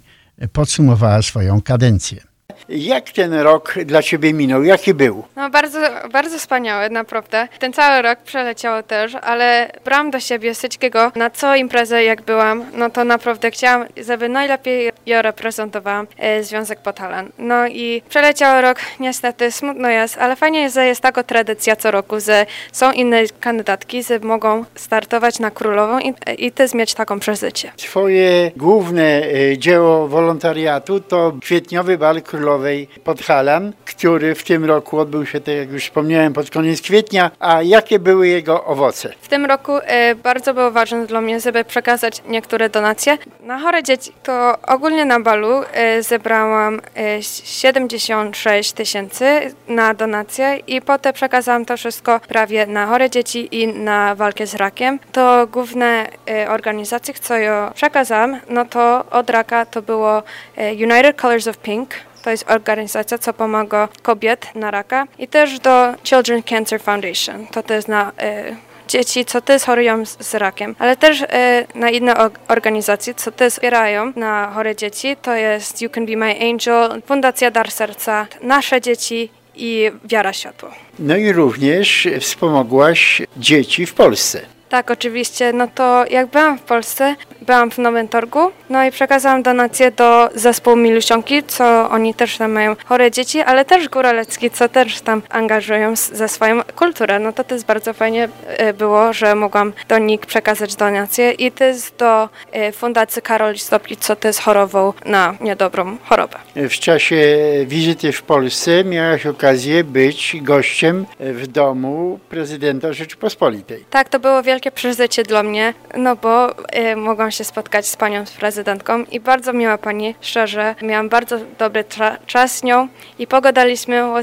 podsumowała 0.54 1.22
swoją 1.22 1.62
kadencję. 1.62 2.27
Jak 2.70 3.10
ten 3.10 3.34
rok 3.34 3.74
dla 3.86 4.02
Ciebie 4.02 4.34
minął? 4.34 4.64
Jaki 4.64 4.94
był? 4.94 5.24
No 5.36 5.50
bardzo, 5.50 5.80
bardzo 6.12 6.38
wspaniały, 6.38 6.90
naprawdę. 6.90 7.48
Ten 7.60 7.74
cały 7.74 8.02
rok 8.02 8.20
przeleciało 8.20 8.84
też, 8.84 9.16
ale 9.16 9.72
brałam 9.86 10.12
do 10.12 10.20
siebie 10.20 10.54
wszystkiego. 10.54 11.12
Na 11.16 11.30
co 11.30 11.56
imprezę 11.56 12.04
jak 12.04 12.22
byłam, 12.22 12.66
no 12.74 12.90
to 12.90 13.04
naprawdę 13.04 13.52
chciałam, 13.52 13.86
żeby 13.98 14.30
najlepiej 14.30 14.92
ja 15.06 15.22
reprezentowałam 15.22 16.08
e, 16.18 16.44
Związek 16.44 16.80
Potalan. 16.80 17.30
No 17.38 17.68
i 17.68 18.02
przeleciał 18.10 18.62
rok, 18.62 18.78
niestety 19.00 19.52
smutno 19.52 19.90
jest, 19.90 20.18
ale 20.18 20.36
fajnie 20.36 20.62
jest, 20.62 20.76
że 20.76 20.86
jest 20.86 21.02
taka 21.02 21.24
tradycja 21.24 21.76
co 21.76 21.92
roku, 21.92 22.20
że 22.20 22.46
są 22.72 22.92
inne 22.92 23.24
kandydatki, 23.40 24.04
że 24.04 24.20
mogą 24.20 24.66
startować 24.76 25.40
na 25.40 25.52
królową 25.52 26.00
i, 26.00 26.14
i 26.38 26.52
też 26.52 26.74
mieć 26.74 26.94
taką 26.94 27.20
przeżycie. 27.20 27.72
Twoje 27.78 28.52
główne 28.58 29.04
e, 29.04 29.58
dzieło 29.58 30.08
wolontariatu 30.08 31.00
to 31.00 31.34
kwietniowy 31.42 31.98
bal 31.98 32.22
królowy 32.22 32.47
Królowej 32.48 32.88
Podhalan, 33.04 33.74
który 33.86 34.36
w 34.36 34.44
tym 34.44 34.66
roku 34.66 35.00
odbył 35.00 35.26
się, 35.26 35.42
tak 35.42 35.56
jak 35.56 35.72
już 35.72 35.84
wspomniałem, 35.84 36.34
pod 36.34 36.50
koniec 36.50 36.82
kwietnia. 36.82 37.32
A 37.40 37.62
jakie 37.62 38.00
były 38.00 38.28
jego 38.28 38.66
owoce? 38.66 39.14
W 39.22 39.28
tym 39.28 39.46
roku 39.46 39.72
e, 39.78 40.16
bardzo 40.16 40.54
było 40.54 40.72
ważne 40.72 41.06
dla 41.08 41.22
mnie, 41.22 41.40
żeby 41.40 41.64
przekazać 41.64 42.22
niektóre 42.28 42.70
donacje. 42.70 43.18
Na 43.42 43.60
chore 43.60 43.84
dzieci 43.84 44.12
to 44.24 44.56
ogólnie 44.68 45.06
na 45.06 45.20
balu 45.20 45.64
e, 45.74 46.04
zebrałam 46.04 46.82
76 47.22 48.72
e, 48.72 48.76
tysięcy 48.76 49.26
na 49.68 49.94
donacje 49.94 50.60
i 50.68 50.82
potem 50.82 51.14
przekazałam 51.14 51.66
to 51.66 51.78
wszystko 51.78 52.20
prawie 52.28 52.66
na 52.66 52.86
chore 52.86 53.10
dzieci 53.10 53.48
i 53.52 53.68
na 53.68 54.16
walkę 54.16 54.48
z 54.48 54.56
rakiem. 54.56 55.00
To 55.12 55.48
główne 55.48 56.08
organizacje, 56.50 57.14
co 57.14 57.38
ja 57.38 57.72
przekazałam, 57.76 58.40
no 58.50 58.66
to 58.66 59.06
od 59.12 59.30
raka 59.30 59.66
to 59.66 59.82
było 59.82 60.24
United 60.58 61.22
Colors 61.22 61.48
of 61.48 61.58
Pink, 61.58 61.90
to 62.28 62.32
jest 62.32 62.52
organizacja, 62.52 63.18
co 63.18 63.34
pomaga 63.34 63.90
kobiet 64.02 64.56
na 64.56 64.72
raka 64.72 65.08
i 65.20 65.28
też 65.28 65.60
do 65.60 65.94
Children 66.04 66.44
Cancer 66.44 66.82
Foundation. 66.82 67.48
To 67.48 67.64
też 67.64 67.88
na 67.88 68.12
y, 68.12 68.56
dzieci, 68.88 69.26
co 69.26 69.42
też 69.42 69.64
chorują 69.64 70.06
z, 70.06 70.34
rakiem, 70.34 70.76
ale 70.80 70.96
też 70.96 71.22
y, 71.22 71.28
na 71.76 71.90
inne 71.90 72.16
organizacje, 72.48 73.14
co 73.14 73.32
też 73.32 73.54
wspierają 73.54 74.14
na 74.16 74.52
chore 74.56 74.76
dzieci, 74.76 75.16
to 75.22 75.36
jest 75.36 75.82
You 75.82 75.90
Can 75.90 76.06
Be 76.06 76.16
My 76.16 76.36
Angel, 76.42 77.02
Fundacja 77.06 77.52
Dar 77.52 77.72
Serca, 77.72 78.28
Nasze 78.42 78.82
Dzieci 78.82 79.30
i 79.56 79.92
Wiara 80.06 80.34
Światło. 80.34 80.70
No 81.00 81.18
i 81.18 81.32
również 81.32 82.08
wspomogłaś 82.20 83.22
dzieci 83.38 83.86
w 83.86 83.94
Polsce. 83.94 84.57
Tak, 84.70 84.92
oczywiście. 84.92 85.54
No 85.54 85.68
to 85.76 86.06
jak 86.10 86.28
byłam 86.28 86.58
w 86.58 86.62
Polsce, 86.62 87.16
byłam 87.42 87.72
w 87.72 87.78
Nowym 87.78 88.08
Torgu, 88.08 88.52
no 88.70 88.86
i 88.86 88.92
przekazałam 88.92 89.44
donację 89.44 89.92
do 89.92 90.30
zespołu 90.36 90.78
Milusionki, 90.78 91.44
co 91.44 91.90
oni 91.90 92.14
też 92.14 92.38
tam 92.38 92.52
mają 92.52 92.76
chore 92.86 93.12
dzieci, 93.12 93.40
ale 93.42 93.66
też 93.66 93.90
Góralecki, 93.90 94.50
co 94.50 94.70
też 94.70 95.02
tam 95.02 95.22
angażują 95.30 95.96
ze 95.96 96.28
swoją 96.28 96.64
kulturę. 96.76 97.20
No 97.20 97.34
to 97.34 97.44
też 97.44 97.64
bardzo 97.64 97.94
fajnie 97.94 98.30
e, 98.48 98.74
było, 98.74 99.14
że 99.14 99.36
mogłam 99.36 99.74
do 99.88 99.98
nich 99.98 100.20
przekazać 100.20 100.76
donację 100.76 101.32
i 101.32 101.52
też 101.52 101.78
do 101.98 102.30
e, 102.52 102.72
Fundacji 102.72 103.22
Karol 103.22 103.58
Stopki, 103.58 103.98
co 103.98 104.16
też 104.16 104.38
chorował 104.38 104.94
na 105.06 105.36
niedobrą 105.42 105.98
chorobę. 106.06 106.38
W 106.56 106.74
czasie 106.74 107.38
wizyty 107.66 108.12
w 108.12 108.22
Polsce 108.22 108.84
miałaś 108.84 109.26
okazję 109.26 109.84
być 109.84 110.38
gościem 110.42 111.06
w 111.20 111.48
domu 111.48 112.20
prezydenta 112.30 112.94
Rzeczypospolitej. 112.94 113.86
Tak, 113.90 114.10
to 114.10 114.20
było 114.20 114.44
wielkie 114.58 114.72
przeżycie 114.72 115.24
dla 115.24 115.44
mnie, 115.44 115.74
no 115.98 116.16
bo 116.16 116.52
y, 116.52 116.96
mogłam 116.96 117.32
się 117.32 117.44
spotkać 117.44 117.88
z 117.88 117.96
panią 117.96 118.26
z 118.26 118.32
prezydentką 118.32 119.04
i 119.12 119.20
bardzo 119.20 119.54
miła 119.54 119.78
pani, 119.78 120.16
szczerze. 120.22 120.76
Miałam 120.82 121.10
bardzo 121.10 121.40
dobry 121.60 121.84
czas 122.28 122.58
z 122.58 122.64
nią 122.64 122.88
i 123.20 123.28
pogadaliśmy 123.28 124.04
o 124.04 124.22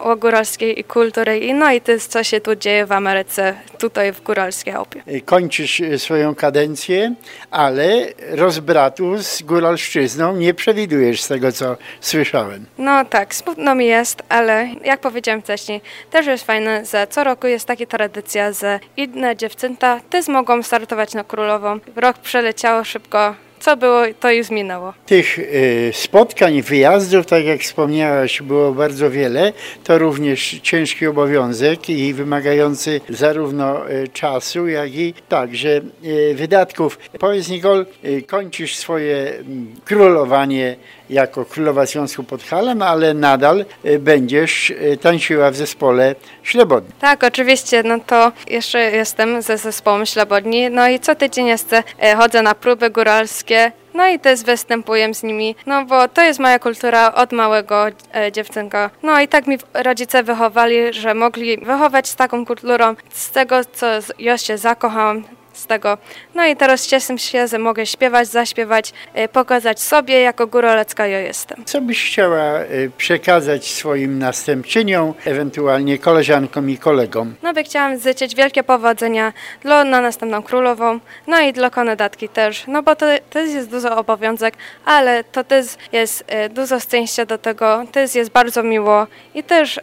o 0.00 0.16
góralskiej 0.16 0.80
i 0.80 0.84
kulturze 0.84 1.38
i 1.38 1.54
no 1.54 1.72
i 1.72 1.80
to 1.80 1.92
jest 1.92 2.12
co 2.12 2.24
się 2.24 2.40
tu 2.40 2.56
dzieje 2.56 2.86
w 2.86 2.92
Ameryce, 2.92 3.54
tutaj 3.78 4.12
w 4.12 4.22
Góralskiej 4.22 4.74
Alpie. 4.74 5.02
Kończysz 5.24 5.80
y, 5.80 5.98
swoją 5.98 6.34
kadencję, 6.34 7.14
ale 7.50 8.06
rozbratu 8.30 9.18
z 9.18 9.42
góralszczyzną 9.42 10.36
nie 10.36 10.54
przewidujesz 10.54 11.22
z 11.22 11.28
tego, 11.28 11.52
co 11.52 11.76
słyszałem. 12.00 12.66
No 12.78 13.04
tak, 13.04 13.34
smutno 13.34 13.74
mi 13.74 13.86
jest, 13.86 14.22
ale 14.28 14.68
jak 14.84 15.00
powiedziałem 15.00 15.42
wcześniej, 15.42 15.80
też 16.10 16.26
jest 16.26 16.44
fajne, 16.44 16.84
że 16.92 17.06
co 17.06 17.24
roku 17.24 17.46
jest 17.46 17.66
taka 17.66 17.86
tradycja, 17.86 18.52
że 18.52 18.80
inne 18.96 19.36
dziewczęta 19.72 20.00
też 20.10 20.28
mogą 20.28 20.62
startować 20.62 21.14
na 21.14 21.24
królową. 21.24 21.78
Rok 21.96 22.18
przeleciało 22.18 22.84
szybko, 22.84 23.34
co 23.60 23.76
było, 23.76 24.02
to 24.20 24.32
już 24.32 24.50
minęło. 24.50 24.94
Tych 25.06 25.38
y, 25.38 25.90
spotkań, 25.94 26.62
wyjazdów, 26.62 27.26
tak 27.26 27.44
jak 27.44 27.60
wspomniałaś, 27.60 28.42
było 28.42 28.72
bardzo 28.72 29.10
wiele. 29.10 29.52
To 29.84 29.98
również 29.98 30.60
ciężki 30.62 31.06
obowiązek 31.06 31.90
i 31.90 32.14
wymagający 32.14 33.00
zarówno 33.08 33.90
y, 33.90 34.08
czasu, 34.08 34.68
jak 34.68 34.94
i 34.94 35.14
także 35.28 35.80
y, 36.04 36.34
wydatków. 36.34 36.98
Powiedz 37.18 37.48
Nicole, 37.48 37.84
kończysz 38.26 38.76
swoje 38.76 39.32
mm, 39.38 39.74
królowanie 39.84 40.76
jako 41.12 41.44
królowa 41.44 41.86
Związku 41.86 42.24
Podhalam, 42.24 42.82
ale 42.82 43.14
nadal 43.14 43.64
będziesz 43.98 44.72
tańczyła 45.00 45.50
w 45.50 45.56
zespole 45.56 46.14
Ślebodni. 46.42 46.90
Tak, 47.00 47.24
oczywiście, 47.24 47.82
no 47.82 47.98
to 48.06 48.32
jeszcze 48.50 48.80
jestem 48.80 49.42
ze 49.42 49.58
zespołem 49.58 50.06
Ślebodni, 50.06 50.70
no 50.70 50.88
i 50.88 51.00
co 51.00 51.14
tydzień 51.14 51.46
jeszcze 51.46 51.82
chodzę 52.16 52.42
na 52.42 52.54
próby 52.54 52.90
góralskie, 52.90 53.72
no 53.94 54.08
i 54.08 54.18
też 54.18 54.42
występuję 54.42 55.14
z 55.14 55.22
nimi, 55.22 55.54
no 55.66 55.84
bo 55.84 56.08
to 56.08 56.22
jest 56.22 56.40
moja 56.40 56.58
kultura 56.58 57.14
od 57.14 57.32
małego 57.32 57.86
e, 58.14 58.32
dziewczynka. 58.32 58.90
No 59.02 59.20
i 59.20 59.28
tak 59.28 59.46
mi 59.46 59.58
rodzice 59.74 60.22
wychowali, 60.22 60.92
że 60.92 61.14
mogli 61.14 61.58
wychować 61.58 62.08
z 62.08 62.16
taką 62.16 62.46
kulturą, 62.46 62.94
z 63.10 63.30
tego 63.30 63.56
co 63.72 63.86
ja 64.18 64.38
się 64.38 64.58
zakochałam, 64.58 65.24
z 65.52 65.66
tego. 65.66 65.98
No 66.34 66.46
i 66.46 66.56
teraz 66.56 66.86
cieszę 66.86 67.18
się, 67.18 67.48
że 67.48 67.58
mogę 67.58 67.86
śpiewać, 67.86 68.28
zaśpiewać, 68.28 68.92
e, 69.14 69.28
pokazać 69.28 69.80
sobie, 69.80 70.20
jako 70.20 70.46
górolecka 70.46 71.06
ja 71.06 71.20
jestem. 71.20 71.64
Co 71.64 71.80
byś 71.80 72.06
chciała 72.06 72.42
e, 72.42 72.66
przekazać 72.96 73.70
swoim 73.70 74.18
następczyniom, 74.18 75.14
ewentualnie 75.24 75.98
koleżankom 75.98 76.70
i 76.70 76.78
kolegom? 76.78 77.34
No 77.42 77.52
by 77.52 77.64
chciałam 77.64 77.98
życzyć 78.00 78.34
wielkie 78.34 78.62
powodzenia 78.62 79.32
dla 79.60 79.84
na 79.84 80.00
następną 80.00 80.42
królową, 80.42 81.00
no 81.26 81.40
i 81.40 81.52
dla 81.52 81.70
kandydatki 81.70 82.28
też, 82.28 82.64
no 82.66 82.82
bo 82.82 82.96
to 82.96 83.06
też 83.30 83.50
jest 83.50 83.70
duży 83.70 83.90
obowiązek, 83.90 84.54
ale 84.84 85.24
to 85.24 85.44
też 85.44 85.66
jest 85.92 86.24
e, 86.26 86.48
dużo 86.48 86.80
szczęścia 86.80 87.26
do 87.26 87.38
tego, 87.38 87.84
też 87.92 88.14
jest 88.14 88.30
bardzo 88.30 88.62
miło 88.62 89.06
i 89.34 89.42
też 89.42 89.80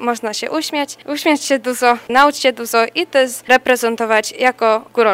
można 0.00 0.34
się 0.34 0.50
uśmiać, 0.50 0.96
uśmiać 1.06 1.44
się 1.44 1.58
dużo, 1.58 1.98
nauczyć 2.08 2.42
się 2.42 2.52
dużo 2.52 2.78
i 2.94 3.06
też 3.06 3.30
reprezentować 3.48 4.32
jako 4.32 4.84
górolecka 4.94 5.09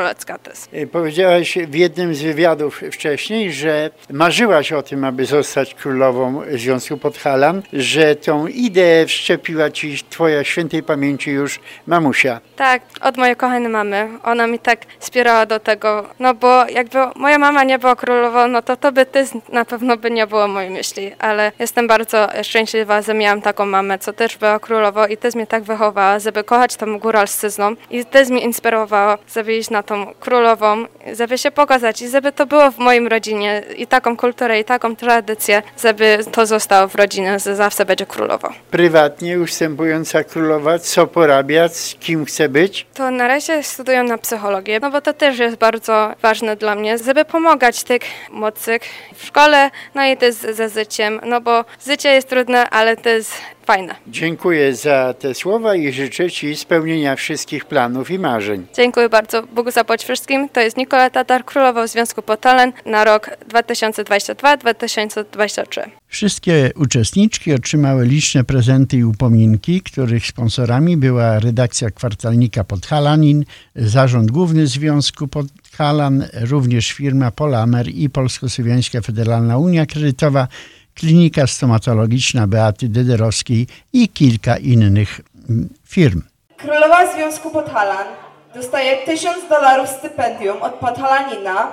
E, 0.73 0.87
powiedziałaś 0.87 1.59
w 1.69 1.75
jednym 1.75 2.15
z 2.15 2.23
wywiadów 2.23 2.81
wcześniej, 2.93 3.53
że 3.53 3.91
marzyłaś 4.11 4.73
o 4.73 4.83
tym, 4.83 5.05
aby 5.05 5.27
zostać 5.27 5.75
królową 5.75 6.43
Związku 6.51 6.97
Podhalan, 6.97 7.63
że 7.73 8.17
tą 8.17 8.47
ideę 8.47 9.07
wszczepiła 9.07 9.71
ci 9.71 9.99
twoja 10.11 10.45
świętej 10.45 10.83
pamięci 10.83 11.31
już 11.31 11.61
mamusia. 11.87 12.41
Tak, 12.57 12.83
od 13.01 13.17
mojej 13.17 13.37
kochanej 13.37 13.69
mamy. 13.69 14.09
Ona 14.23 14.47
mi 14.47 14.59
tak 14.59 14.81
wspierała 14.99 15.47
do 15.47 15.61
tego, 15.61 16.09
no 16.19 16.35
bo 16.35 16.69
jakby 16.69 16.99
moja 17.17 17.39
mama 17.39 17.65
nie 17.65 17.79
była 17.79 17.97
królową, 17.97 18.49
no 18.49 18.63
to 18.63 18.77
to 18.77 18.93
by 18.93 19.07
ty 19.07 19.25
na 19.53 19.65
pewno 19.65 19.97
by 19.97 20.11
nie 20.11 20.27
było 20.27 20.49
mojej 20.49 20.71
myśli, 20.71 21.13
ale 21.19 21.53
jestem 21.59 21.87
bardzo 21.87 22.29
szczęśliwa, 22.43 23.03
że 23.03 23.15
miałam 23.15 23.43
taką 23.43 23.67
mamę, 23.67 23.99
co 23.99 24.13
też 24.13 24.37
była 24.37 24.59
królową 24.59 25.07
i 25.07 25.17
też 25.17 25.35
mnie 25.35 25.47
tak 25.47 25.63
wychowała, 25.63 26.19
żeby 26.19 26.45
kochać 26.45 26.77
tą 26.77 26.99
góralszczyzną 26.99 27.77
i 27.91 28.05
też 28.05 28.29
mnie 28.29 28.41
inspirowała, 28.41 29.19
żeby 29.35 29.57
iść 29.57 29.71
na 29.71 29.83
tą 29.87 30.15
królową, 30.21 30.85
żeby 31.13 31.39
się 31.39 31.51
pokazać 31.51 32.03
i 32.03 32.09
żeby 32.09 32.33
to 32.33 32.47
było 32.47 32.71
w 32.71 32.79
moim 32.79 33.07
rodzinie 33.07 33.63
i 33.77 33.87
taką 33.87 34.17
kulturę 34.17 34.61
i 34.61 34.65
taką 34.65 34.97
tradycję, 34.97 35.63
żeby 35.83 36.19
to 36.33 36.47
zostało 36.47 36.89
w 36.89 36.95
rodzinie, 36.95 37.39
że 37.39 37.57
zawsze 37.57 37.85
będzie 37.85 38.07
królową. 38.07 38.49
Prywatnie 38.71 39.41
ustępująca 39.41 40.25
królowa, 40.25 40.79
co 40.79 41.07
porabia, 41.07 41.69
z 41.69 41.95
kim 41.95 42.25
chce 42.25 42.49
być? 42.49 42.87
To 42.95 43.11
na 43.11 43.29
razie 43.29 43.63
studiuję 43.63 44.03
na 44.03 44.19
psychologię, 44.19 44.79
no 44.83 44.91
bo 44.91 45.01
to 45.01 45.13
też 45.13 45.39
jest 45.39 45.57
bardzo 45.57 46.15
ważne 46.23 46.57
dla 46.57 46.75
mnie, 46.75 46.99
żeby 46.99 47.25
pomagać 47.25 47.85
tych 47.85 48.03
młodszych 48.31 48.83
w 49.15 49.25
szkole, 49.27 49.71
no 49.95 50.07
i 50.07 50.17
też 50.17 50.35
ze 50.35 50.69
życiem, 50.69 51.21
no 51.25 51.41
bo 51.41 51.65
życie 51.87 52.09
jest 52.09 52.29
trudne, 52.29 52.71
ale 52.71 52.97
jest 53.05 53.33
fajne. 53.67 53.95
Dziękuję 54.09 54.75
za 54.75 55.15
te 55.19 55.35
słowa 55.35 55.75
i 55.75 55.93
życzę 55.93 56.31
Ci 56.31 56.57
spełnienia 56.57 57.17
wszystkich 57.17 57.65
planów 57.65 58.11
i 58.11 58.19
marzeń. 58.19 58.67
Dziękuję 58.75 59.09
bardzo. 59.09 59.43
Bóg 59.43 59.71
zapłać 59.71 60.05
wszystkim. 60.05 60.49
To 60.49 60.61
jest 60.61 60.77
Nikola 60.77 61.11
Tatar, 61.11 61.45
Królowa 61.45 61.87
Związku 61.87 62.23
Potalen 62.23 62.73
na 62.87 63.05
rok 63.05 63.31
2022-2023. 63.49 65.81
Wszystkie 66.09 66.71
uczestniczki 66.77 67.53
otrzymały 67.53 68.07
liczne 68.07 68.45
prezenty 68.45 68.97
i 68.97 69.05
upominki, 69.05 69.81
których 69.81 70.27
sponsorami 70.27 70.97
była 70.97 71.39
redakcja 71.39 71.91
kwartalnika 71.91 72.65
Podhalanin, 72.65 73.45
Zarząd 73.77 74.31
Główny 74.31 74.67
Związku 74.67 75.29
Podhalan, 75.29 76.25
również 76.33 76.93
firma 76.93 77.31
Polamer 77.31 77.89
i 77.89 78.11
Polsko-Słowiańska 78.11 79.01
Federalna 79.01 79.59
Unia 79.59 79.87
Kredytowa, 79.87 80.49
klinika 80.97 81.47
stomatologiczna 81.47 82.47
Beaty 82.47 82.89
Dederowskiej 82.89 83.67
i 83.93 84.09
kilka 84.09 84.57
innych 84.57 85.21
mm, 85.49 85.69
firm. 85.89 86.23
Królowa 86.57 87.13
Związku 87.13 87.51
Podhalan 87.51 88.07
dostaje 88.55 88.97
1000 88.97 89.49
dolarów 89.49 89.89
stypendium 89.89 90.63
od 90.63 90.75
Podhalanina, 90.75 91.69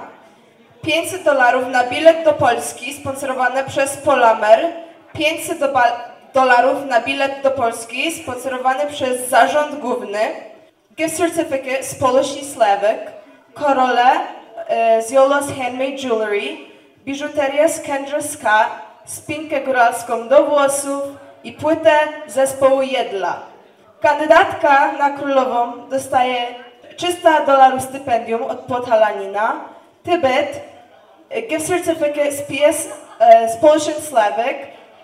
500 0.81 1.23
dolarów 1.23 1.63
na 1.71 1.83
bilet 1.83 2.25
do 2.25 2.33
Polski 2.33 2.93
sponsorowane 2.93 3.63
przez 3.63 3.97
Polamer, 3.97 4.59
500 5.13 5.59
do 5.59 5.73
dolarów 6.33 6.85
na 6.89 7.01
bilet 7.01 7.43
do 7.43 7.51
Polski 7.51 8.11
sponsorowany 8.11 8.87
przez 8.91 9.29
Zarząd 9.29 9.79
Główny, 9.79 10.19
gift 10.97 11.17
certificate 11.17 11.83
z 11.83 11.95
Polish 11.95 12.41
i 12.41 12.45
Slavic, 12.45 12.99
korole 13.53 14.05
z 15.07 15.11
Jola's 15.11 15.47
Handmade 15.57 15.97
Jewelry, 16.03 16.57
biżuteria 17.05 17.69
z 17.69 17.81
Kendra 17.81 18.21
Ska, 18.21 18.69
spinkę 19.05 19.61
góralską 19.61 20.27
do 20.27 20.43
włosów 20.43 21.03
i 21.43 21.51
płytę 21.51 21.91
zespołu 22.27 22.81
Jedla. 22.81 23.39
Kandydatka 24.01 24.91
na 24.91 25.09
królową 25.09 25.87
dostaje 25.89 26.45
300 26.97 27.45
dolarów 27.45 27.81
stypendium 27.81 28.43
od 28.43 28.59
Podhalanina, 28.59 29.61
Tybet, 30.03 30.61
gift 31.49 31.67
certificate 31.67 32.31
z 32.31 32.41
PS, 32.41 32.87
z 33.53 33.57
Polish 33.61 33.87
and 33.87 34.05
Slavic, 34.05 34.57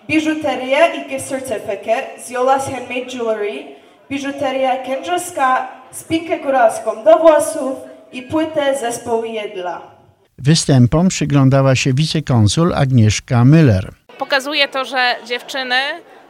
biżuterię 0.08 0.78
i 0.96 1.08
gift 1.08 1.28
certificate 1.28 2.06
z 2.18 2.30
Jola's 2.30 2.70
Handmade 2.72 3.16
Jewelry, 3.16 3.64
biżuterię 4.10 4.82
kędrowska, 4.86 5.68
spinkę 5.90 6.38
góralską 6.38 7.04
do 7.04 7.18
włosów 7.18 7.78
i 8.12 8.22
płytę 8.22 8.74
zespołu 8.76 9.24
Jedla. 9.24 9.99
Występom 10.40 11.08
przyglądała 11.08 11.76
się 11.76 11.94
wicekonsul 11.94 12.74
Agnieszka 12.74 13.44
Müller. 13.44 13.88
Pokazuje 14.18 14.68
to, 14.68 14.84
że 14.84 15.16
dziewczyny 15.28 15.74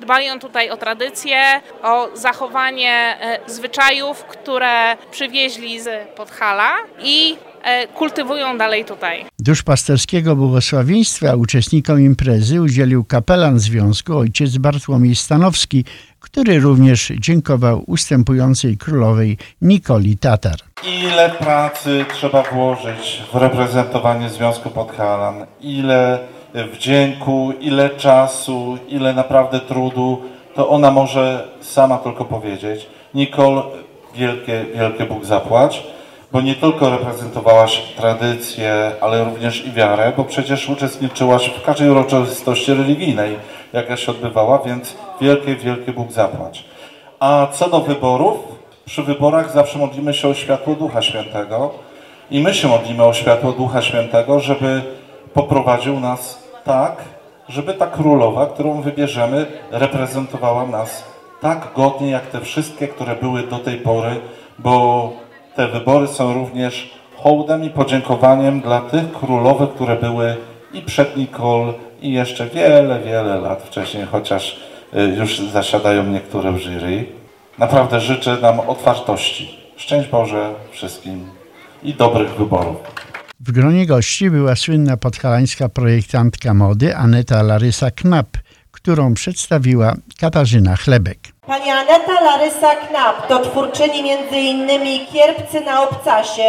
dbają 0.00 0.38
tutaj 0.38 0.70
o 0.70 0.76
tradycję, 0.76 1.36
o 1.82 2.16
zachowanie 2.16 3.16
e, 3.20 3.40
zwyczajów, 3.46 4.24
które 4.24 4.96
przywieźli 5.10 5.80
z 5.80 6.08
Podhala 6.16 6.76
i 7.02 7.36
e, 7.62 7.86
kultywują 7.86 8.58
dalej 8.58 8.84
tutaj. 8.84 9.24
Duszpasterskiego 9.38 10.36
błogosławieństwa 10.36 11.34
uczestnikom 11.34 12.00
imprezy 12.00 12.60
udzielił 12.60 13.04
kapelan 13.04 13.58
związku 13.58 14.18
ojciec 14.18 14.56
Bartłomiej 14.56 15.16
Stanowski, 15.16 15.84
który 16.20 16.60
również 16.60 17.12
dziękował 17.18 17.84
ustępującej 17.86 18.76
królowej 18.76 19.38
Nikoli 19.62 20.16
Tatar. 20.16 20.56
Ile 21.02 21.30
pracy 21.30 22.04
trzeba 22.14 22.42
włożyć 22.42 23.22
w 23.32 23.36
reprezentowanie 23.36 24.28
Związku 24.28 24.70
Podhalan, 24.70 25.46
ile 25.60 26.18
wdzięku, 26.72 27.52
ile 27.60 27.90
czasu, 27.90 28.78
ile 28.88 29.14
naprawdę 29.14 29.60
trudu, 29.60 30.22
to 30.54 30.68
ona 30.68 30.90
może 30.90 31.48
sama 31.60 31.98
tylko 31.98 32.24
powiedzieć. 32.24 32.86
Nicole, 33.14 33.62
wielkie, 34.14 34.64
wielkie 34.74 35.04
Bóg 35.04 35.24
zapłać, 35.24 35.82
bo 36.32 36.40
nie 36.40 36.54
tylko 36.54 36.90
reprezentowałaś 36.90 37.82
tradycję, 37.96 38.92
ale 39.00 39.24
również 39.24 39.66
i 39.66 39.72
wiarę, 39.72 40.12
bo 40.16 40.24
przecież 40.24 40.68
uczestniczyłaś 40.68 41.50
w 41.50 41.62
każdej 41.62 41.90
uroczystości 41.90 42.74
religijnej, 42.74 43.36
jaka 43.72 43.96
się 43.96 44.12
odbywała, 44.12 44.58
więc 44.58 44.96
wielkie, 45.20 45.56
wielkie 45.56 45.92
Bóg 45.92 46.12
zapłać. 46.12 46.64
A 47.20 47.46
co 47.52 47.70
do 47.70 47.80
wyborów, 47.80 48.36
przy 48.84 49.02
wyborach 49.02 49.52
zawsze 49.52 49.78
modlimy 49.78 50.14
się 50.14 50.28
o 50.28 50.34
światło 50.34 50.74
Ducha 50.74 51.02
Świętego 51.02 51.70
i 52.30 52.40
my 52.40 52.54
się 52.54 52.68
modlimy 52.68 53.04
o 53.04 53.12
światło 53.12 53.52
Ducha 53.52 53.82
Świętego, 53.82 54.40
żeby 54.40 54.82
poprowadził 55.34 56.00
nas 56.00 56.48
tak, 56.64 56.96
żeby 57.48 57.74
ta 57.74 57.86
królowa, 57.86 58.46
którą 58.46 58.80
wybierzemy, 58.82 59.46
reprezentowała 59.70 60.66
nas 60.66 61.04
tak 61.40 61.68
godnie, 61.76 62.10
jak 62.10 62.26
te 62.26 62.40
wszystkie, 62.40 62.88
które 62.88 63.16
były 63.16 63.42
do 63.42 63.58
tej 63.58 63.76
pory, 63.76 64.20
bo 64.58 65.12
te 65.56 65.68
wybory 65.68 66.06
są 66.06 66.34
również 66.34 66.90
hołdem 67.16 67.64
i 67.64 67.70
podziękowaniem 67.70 68.60
dla 68.60 68.80
tych 68.80 69.12
królowych, 69.12 69.70
które 69.70 69.96
były 69.96 70.36
i 70.72 70.82
przed 70.82 71.16
Nicole, 71.16 71.72
i 72.02 72.12
jeszcze 72.12 72.46
wiele, 72.46 73.00
wiele 73.00 73.40
lat 73.40 73.62
wcześniej, 73.62 74.06
chociaż 74.06 74.56
już 75.18 75.38
zasiadają 75.38 76.04
niektóre 76.04 76.52
w 76.52 76.58
jury. 76.58 77.06
Naprawdę 77.58 78.00
życzę 78.00 78.36
nam 78.42 78.60
otwartości. 78.60 79.60
Szczęść 79.76 80.08
Boże 80.08 80.54
wszystkim 80.72 81.30
i 81.82 81.94
dobrych 81.94 82.34
wyborów. 82.34 82.76
W 83.40 83.52
gronie 83.52 83.86
gości 83.86 84.30
była 84.30 84.56
słynna 84.56 84.96
podhalańska 84.96 85.68
projektantka 85.68 86.54
mody 86.54 86.96
Aneta 86.96 87.42
Larysa 87.42 87.90
Knap, 87.90 88.28
którą 88.70 89.14
przedstawiła 89.14 89.94
Katarzyna 90.20 90.76
Chlebek. 90.76 91.18
Pani 91.46 91.70
Aneta 91.70 92.20
Larysa 92.24 92.70
Knap 92.74 93.26
to 93.28 93.38
twórczyni 93.38 94.10
m.in. 94.10 95.06
kierpcy 95.12 95.60
na 95.60 95.82
obcasie 95.82 96.42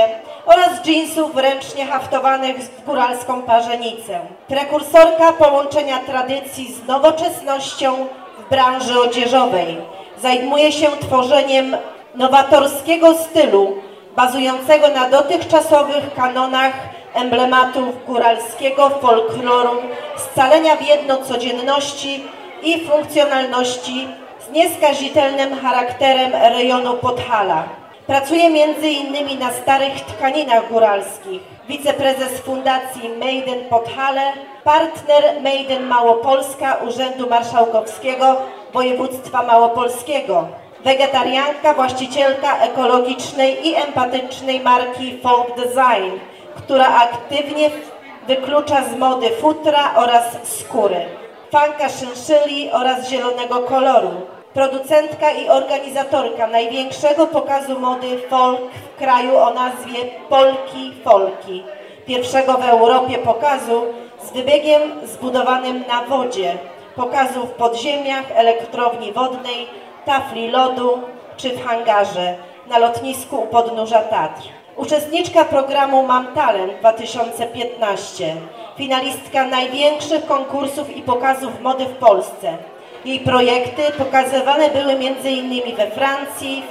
oraz 0.45 0.83
dżinsów 0.83 1.35
ręcznie 1.35 1.87
haftowanych 1.87 2.55
z 2.63 2.85
góralską 2.85 3.41
parzenicę. 3.41 4.19
Prekursorka 4.47 5.33
połączenia 5.33 5.99
tradycji 5.99 6.73
z 6.73 6.87
nowoczesnością 6.87 8.07
w 8.45 8.49
branży 8.49 8.99
odzieżowej. 8.99 9.77
Zajmuje 10.21 10.71
się 10.71 10.87
tworzeniem 10.87 11.77
nowatorskiego 12.15 13.13
stylu 13.13 13.75
bazującego 14.15 14.87
na 14.87 15.09
dotychczasowych 15.09 16.13
kanonach 16.15 16.73
emblematów 17.13 18.05
góralskiego 18.07 18.89
folkloru, 18.89 19.81
scalenia 20.17 20.75
w 20.75 20.87
jedno 20.87 21.17
codzienności 21.17 22.23
i 22.63 22.85
funkcjonalności 22.87 24.07
z 24.47 24.51
nieskazitelnym 24.51 25.59
charakterem 25.59 26.31
rejonu 26.33 26.93
Podhala. 26.93 27.80
Pracuje 28.07 28.45
m.in. 28.45 29.39
na 29.39 29.51
starych 29.51 30.01
tkaninach 30.01 30.69
góralskich. 30.69 31.41
Wiceprezes 31.67 32.39
Fundacji 32.39 33.09
Maiden 33.19 33.69
Podhale, 33.69 34.33
partner 34.63 35.41
Maiden 35.43 35.87
Małopolska 35.87 36.75
Urzędu 36.87 37.29
Marszałkowskiego 37.29 38.35
Województwa 38.73 39.43
Małopolskiego 39.43 40.47
wegetarianka, 40.83 41.73
właścicielka 41.73 42.57
ekologicznej 42.57 43.67
i 43.67 43.75
empatycznej 43.75 44.59
marki 44.59 45.17
Folk 45.23 45.55
Design, 45.55 46.19
która 46.55 46.87
aktywnie 46.87 47.69
wyklucza 48.27 48.83
z 48.83 48.97
mody 48.97 49.29
futra 49.29 49.95
oraz 49.95 50.25
skóry, 50.43 51.01
fanka 51.51 51.89
szynszyli 51.89 52.71
oraz 52.71 53.09
zielonego 53.09 53.59
koloru, 53.59 54.11
producentka 54.53 55.31
i 55.31 55.49
organizatorka 55.49 56.47
największego 56.47 57.27
pokazu 57.27 57.79
mody 57.79 58.17
folk 58.29 58.61
w 58.71 58.97
kraju 58.99 59.37
o 59.37 59.53
nazwie 59.53 59.99
Polki 60.29 60.93
Folki, 61.03 61.63
pierwszego 62.05 62.53
w 62.53 62.69
Europie 62.69 63.17
pokazu 63.17 63.85
z 64.23 64.31
wybiegiem 64.31 64.81
zbudowanym 65.03 65.83
na 65.87 66.03
wodzie, 66.03 66.57
pokazu 66.95 67.45
w 67.45 67.51
podziemiach 67.51 68.25
elektrowni 68.35 69.11
wodnej 69.11 69.67
tafli 70.05 70.51
lodu 70.51 71.01
czy 71.37 71.49
w 71.49 71.65
hangarze 71.65 72.35
na 72.67 72.77
lotnisku 72.77 73.37
u 73.37 73.47
podnóża 73.47 74.01
Tatr. 74.01 74.41
Uczestniczka 74.75 75.45
programu 75.45 76.03
Mam 76.03 76.27
Talent 76.27 76.73
2015, 76.79 78.35
finalistka 78.77 79.45
największych 79.45 80.25
konkursów 80.25 80.97
i 80.97 81.01
pokazów 81.01 81.61
mody 81.61 81.85
w 81.85 81.95
Polsce. 81.95 82.57
Jej 83.05 83.19
projekty 83.19 83.81
pokazywane 83.97 84.69
były 84.69 84.91
m.in. 84.91 85.75
we 85.75 85.91
Francji, 85.91 86.63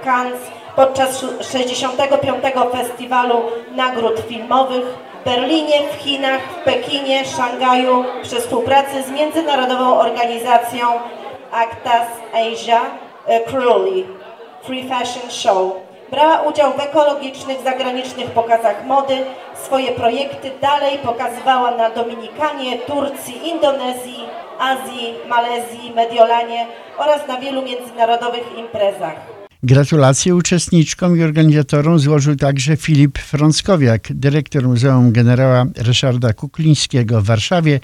w 0.00 0.04
Cannes, 0.04 0.40
podczas 0.76 1.24
65. 1.40 2.44
Festiwalu 2.72 3.42
Nagród 3.76 4.20
Filmowych 4.28 4.84
w 5.20 5.24
Berlinie, 5.24 5.80
w 5.92 6.02
Chinach, 6.02 6.40
w 6.42 6.64
Pekinie, 6.64 7.24
Szangaju 7.24 8.04
przy 8.22 8.36
współpracy 8.36 9.02
z 9.02 9.10
międzynarodową 9.10 9.98
organizacją 9.98 10.86
Actas 11.52 12.08
Asia 12.34 12.80
Crowley 13.46 14.06
Free 14.62 14.88
Fashion 14.88 15.30
Show. 15.30 15.72
Brała 16.10 16.42
udział 16.42 16.72
w 16.72 16.80
ekologicznych, 16.80 17.60
zagranicznych 17.60 18.30
pokazach 18.30 18.86
mody. 18.86 19.16
Swoje 19.64 19.92
projekty 19.92 20.50
dalej 20.60 20.98
pokazywała 20.98 21.70
na 21.70 21.90
Dominikanie, 21.90 22.78
Turcji, 22.78 23.48
Indonezji, 23.48 24.25
Azji, 24.60 25.14
Malezji, 25.28 25.92
Mediolanie 25.94 26.66
oraz 26.98 27.28
na 27.28 27.40
wielu 27.40 27.62
międzynarodowych 27.62 28.58
imprezach. 28.58 29.36
Gratulacje 29.62 30.34
uczestniczkom 30.34 31.16
i 31.16 31.22
organizatorom 31.22 31.98
złożył 31.98 32.36
także 32.36 32.76
Filip 32.76 33.18
Frąckowiak, 33.18 34.08
dyrektor 34.10 34.62
Muzeum 34.62 35.12
Generała 35.12 35.64
Ryszarda 35.76 36.32
Kuklińskiego 36.32 37.20
w 37.20 37.24
Warszawie, 37.24 37.80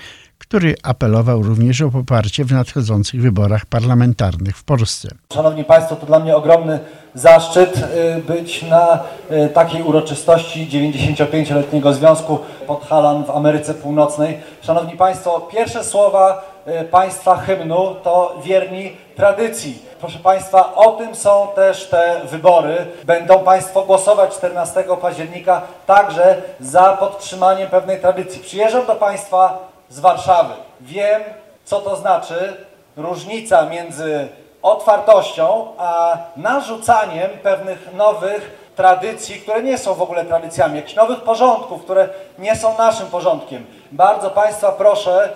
który 0.53 0.75
apelował 0.83 1.43
również 1.43 1.81
o 1.81 1.91
poparcie 1.91 2.45
w 2.45 2.53
nadchodzących 2.53 3.23
wyborach 3.23 3.67
parlamentarnych 3.67 4.57
w 4.57 4.65
Polsce. 4.65 5.09
Szanowni 5.35 5.65
Państwo, 5.65 5.97
to 5.97 6.07
dla 6.07 6.19
mnie 6.19 6.37
ogromny 6.37 6.79
zaszczyt 7.15 7.77
y, 7.77 8.23
być 8.23 8.62
na 8.62 9.01
y, 9.31 9.49
takiej 9.49 9.83
uroczystości 9.83 10.69
95-letniego 10.73 11.93
Związku 11.93 12.38
Podhalan 12.67 13.25
w 13.25 13.31
Ameryce 13.31 13.75
Północnej. 13.75 14.38
Szanowni 14.62 14.97
Państwo, 14.97 15.41
pierwsze 15.41 15.85
słowa 15.85 16.45
y, 16.83 16.85
Państwa 16.85 17.37
hymnu 17.37 17.95
to 18.03 18.41
wierni 18.45 18.93
tradycji. 19.17 19.83
Proszę 20.01 20.19
Państwa, 20.19 20.75
o 20.75 20.91
tym 20.91 21.15
są 21.15 21.47
też 21.55 21.88
te 21.88 22.21
wybory. 22.31 22.77
Będą 23.05 23.38
Państwo 23.38 23.83
głosować 23.83 24.35
14 24.35 24.85
października 25.03 25.62
także 25.87 26.43
za 26.61 26.97
podtrzymaniem 27.01 27.69
pewnej 27.69 28.01
tradycji. 28.01 28.41
Przyjeżdżam 28.41 28.87
do 28.87 28.95
Państwa 28.95 29.72
z 29.92 30.00
Warszawy. 30.00 30.55
Wiem, 30.81 31.22
co 31.64 31.81
to 31.81 31.96
znaczy 31.96 32.66
różnica 32.96 33.66
między 33.66 34.28
otwartością 34.62 35.66
a 35.78 36.18
narzucaniem 36.37 37.31
pewnych 37.42 37.94
nowych 37.94 38.72
tradycji, 38.76 39.40
które 39.40 39.62
nie 39.62 39.78
są 39.78 39.94
w 39.94 40.02
ogóle 40.02 40.24
tradycjami, 40.24 40.76
jakichś 40.76 40.94
nowych 40.94 41.20
porządków, 41.20 41.83
które 41.85 42.09
nie 42.38 42.57
są 42.57 42.78
naszym 42.78 43.07
porządkiem. 43.07 43.66
Bardzo 43.92 44.31
Państwa 44.31 44.72
proszę 44.72 45.28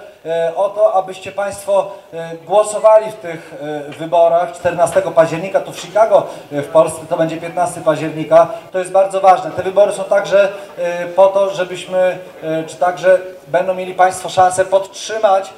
o 0.56 0.68
to, 0.68 0.94
abyście 0.94 1.32
Państwo 1.32 1.90
e, 2.12 2.36
głosowali 2.46 3.10
w 3.10 3.14
tych 3.14 3.54
e, 3.88 3.90
wyborach 3.90 4.52
14 4.52 5.02
października, 5.02 5.60
tu 5.60 5.72
w 5.72 5.80
Chicago 5.80 6.26
w 6.50 6.66
Polsce 6.66 7.00
to 7.08 7.16
będzie 7.16 7.36
15 7.36 7.80
października. 7.80 8.48
To 8.72 8.78
jest 8.78 8.92
bardzo 8.92 9.20
ważne. 9.20 9.50
Te 9.50 9.62
wybory 9.62 9.92
są 9.92 10.04
także 10.04 10.48
po 11.16 11.26
to, 11.26 11.50
żebyśmy, 11.50 12.18
czy 12.66 12.76
także 12.76 13.18
będą 13.48 13.74
mieli 13.74 13.94
Państwo 13.94 14.28
szansę 14.28 14.64
podtrzymać 14.64 15.52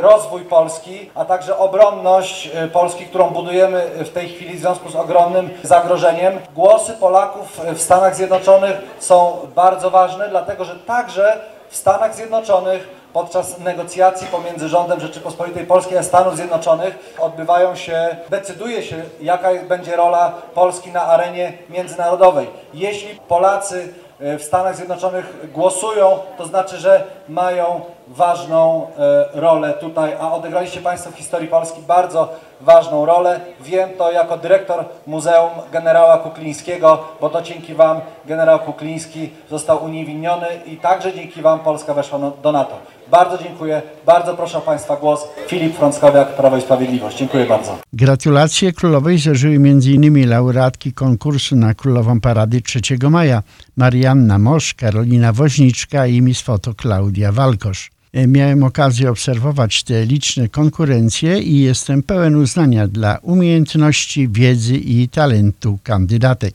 rozwój 0.00 0.42
Polski, 0.42 1.10
a 1.14 1.24
także 1.24 1.58
obronność 1.58 2.50
Polski, 2.72 3.06
którą 3.06 3.30
budujemy 3.30 3.86
w 3.96 4.10
tej 4.10 4.28
chwili 4.28 4.54
w 4.54 4.60
związku 4.60 4.90
z 4.90 4.96
ogromnym 4.96 5.50
zagrożeniem. 5.62 6.40
Głosy 6.54 6.92
Polaków 6.92 7.60
w 7.74 7.80
Stanach 7.80 8.14
Zjednoczonych 8.14 8.76
są 8.98 9.38
bardzo 9.54 9.90
ważne, 9.90 10.28
dlatego 10.28 10.64
że 10.64 10.76
także 10.76 11.40
w 11.70 11.76
Stanach 11.76 12.14
Zjednoczonych 12.14 12.99
podczas 13.12 13.58
negocjacji 13.58 14.26
pomiędzy 14.26 14.68
rządem 14.68 15.00
Rzeczypospolitej 15.00 15.66
Polskiej 15.66 15.98
a 15.98 16.02
Stanów 16.02 16.36
Zjednoczonych 16.36 17.14
odbywają 17.18 17.76
się, 17.76 18.16
decyduje 18.30 18.82
się 18.82 19.02
jaka 19.20 19.48
będzie 19.68 19.96
rola 19.96 20.32
Polski 20.54 20.90
na 20.90 21.02
arenie 21.02 21.52
międzynarodowej. 21.70 22.50
Jeśli 22.74 23.20
Polacy 23.28 23.92
e, 24.20 24.38
w 24.38 24.42
Stanach 24.42 24.76
Zjednoczonych 24.76 25.52
głosują, 25.52 26.18
to 26.38 26.46
znaczy, 26.46 26.78
że 26.78 27.04
mają 27.28 27.80
ważną 28.08 28.86
e, 28.98 29.40
rolę 29.40 29.72
tutaj, 29.72 30.16
a 30.20 30.32
odegraliście 30.32 30.80
Państwo 30.80 31.10
w 31.10 31.16
historii 31.16 31.48
Polski 31.48 31.82
bardzo 31.82 32.28
ważną 32.60 33.06
rolę. 33.06 33.40
Wiem 33.60 33.90
to 33.98 34.12
jako 34.12 34.36
dyrektor 34.36 34.84
Muzeum 35.06 35.50
Generała 35.72 36.18
Kuklińskiego, 36.18 37.04
bo 37.20 37.28
to 37.28 37.42
dzięki 37.42 37.74
Wam 37.74 38.00
generał 38.26 38.58
Kukliński 38.58 39.30
został 39.50 39.84
uniewinniony 39.84 40.46
i 40.66 40.76
także 40.76 41.14
dzięki 41.14 41.42
Wam 41.42 41.60
Polska 41.60 41.94
weszła 41.94 42.18
do 42.42 42.52
NATO. 42.52 42.78
Bardzo 43.10 43.38
dziękuję, 43.38 43.82
bardzo 44.06 44.36
proszę 44.36 44.58
o 44.58 44.60
Państwa 44.60 44.96
głos. 44.96 45.28
Filip 45.46 45.76
Frąckowiak, 45.76 46.36
Prawo 46.36 46.56
i 46.56 46.60
Sprawiedliwość. 46.60 47.18
Dziękuję 47.18 47.46
bardzo. 47.46 47.78
Gratulacje 47.92 48.72
królowej 48.72 49.18
złożyły 49.18 49.54
m.in. 49.54 50.28
laureatki 50.28 50.92
konkursu 50.92 51.56
na 51.56 51.74
Królową 51.74 52.20
Parady 52.20 52.60
3 52.60 52.80
maja 53.10 53.42
Marianna 53.76 54.38
Mosz, 54.38 54.74
Karolina 54.74 55.32
Woźniczka 55.32 56.06
i 56.06 56.22
Miss 56.22 56.40
Foto 56.40 56.74
Klaudia 56.74 57.32
Walkosz. 57.32 57.90
E, 58.12 58.26
miałem 58.26 58.62
okazję 58.62 59.10
obserwować 59.10 59.82
te 59.82 60.06
liczne 60.06 60.48
konkurencje 60.48 61.38
i 61.38 61.60
jestem 61.60 62.02
pełen 62.02 62.36
uznania 62.36 62.88
dla 62.88 63.18
umiejętności, 63.22 64.28
wiedzy 64.28 64.76
i 64.76 65.08
talentu 65.08 65.78
kandydatek. 65.82 66.54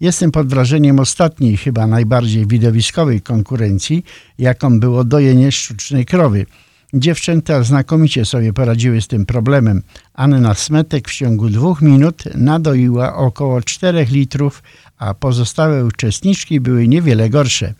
Jestem 0.00 0.30
pod 0.30 0.48
wrażeniem 0.48 1.00
ostatniej, 1.00 1.56
chyba 1.56 1.86
najbardziej 1.86 2.46
widowiskowej 2.46 3.20
konkurencji, 3.20 4.04
jaką 4.38 4.80
było 4.80 5.04
dojenie 5.04 5.52
sztucznej 5.52 6.06
krowy. 6.06 6.46
Dziewczęta 6.94 7.62
znakomicie 7.62 8.24
sobie 8.24 8.52
poradziły 8.52 9.00
z 9.00 9.08
tym 9.08 9.26
problemem. 9.26 9.82
Anna 10.14 10.54
Smetek 10.54 11.08
w 11.08 11.14
ciągu 11.14 11.48
dwóch 11.48 11.82
minut 11.82 12.24
nadoiła 12.34 13.16
około 13.16 13.62
4 13.62 14.06
litrów, 14.10 14.62
a 14.98 15.14
pozostałe 15.14 15.84
uczestniczki 15.84 16.60
były 16.60 16.88
niewiele 16.88 17.30
gorsze. 17.30 17.74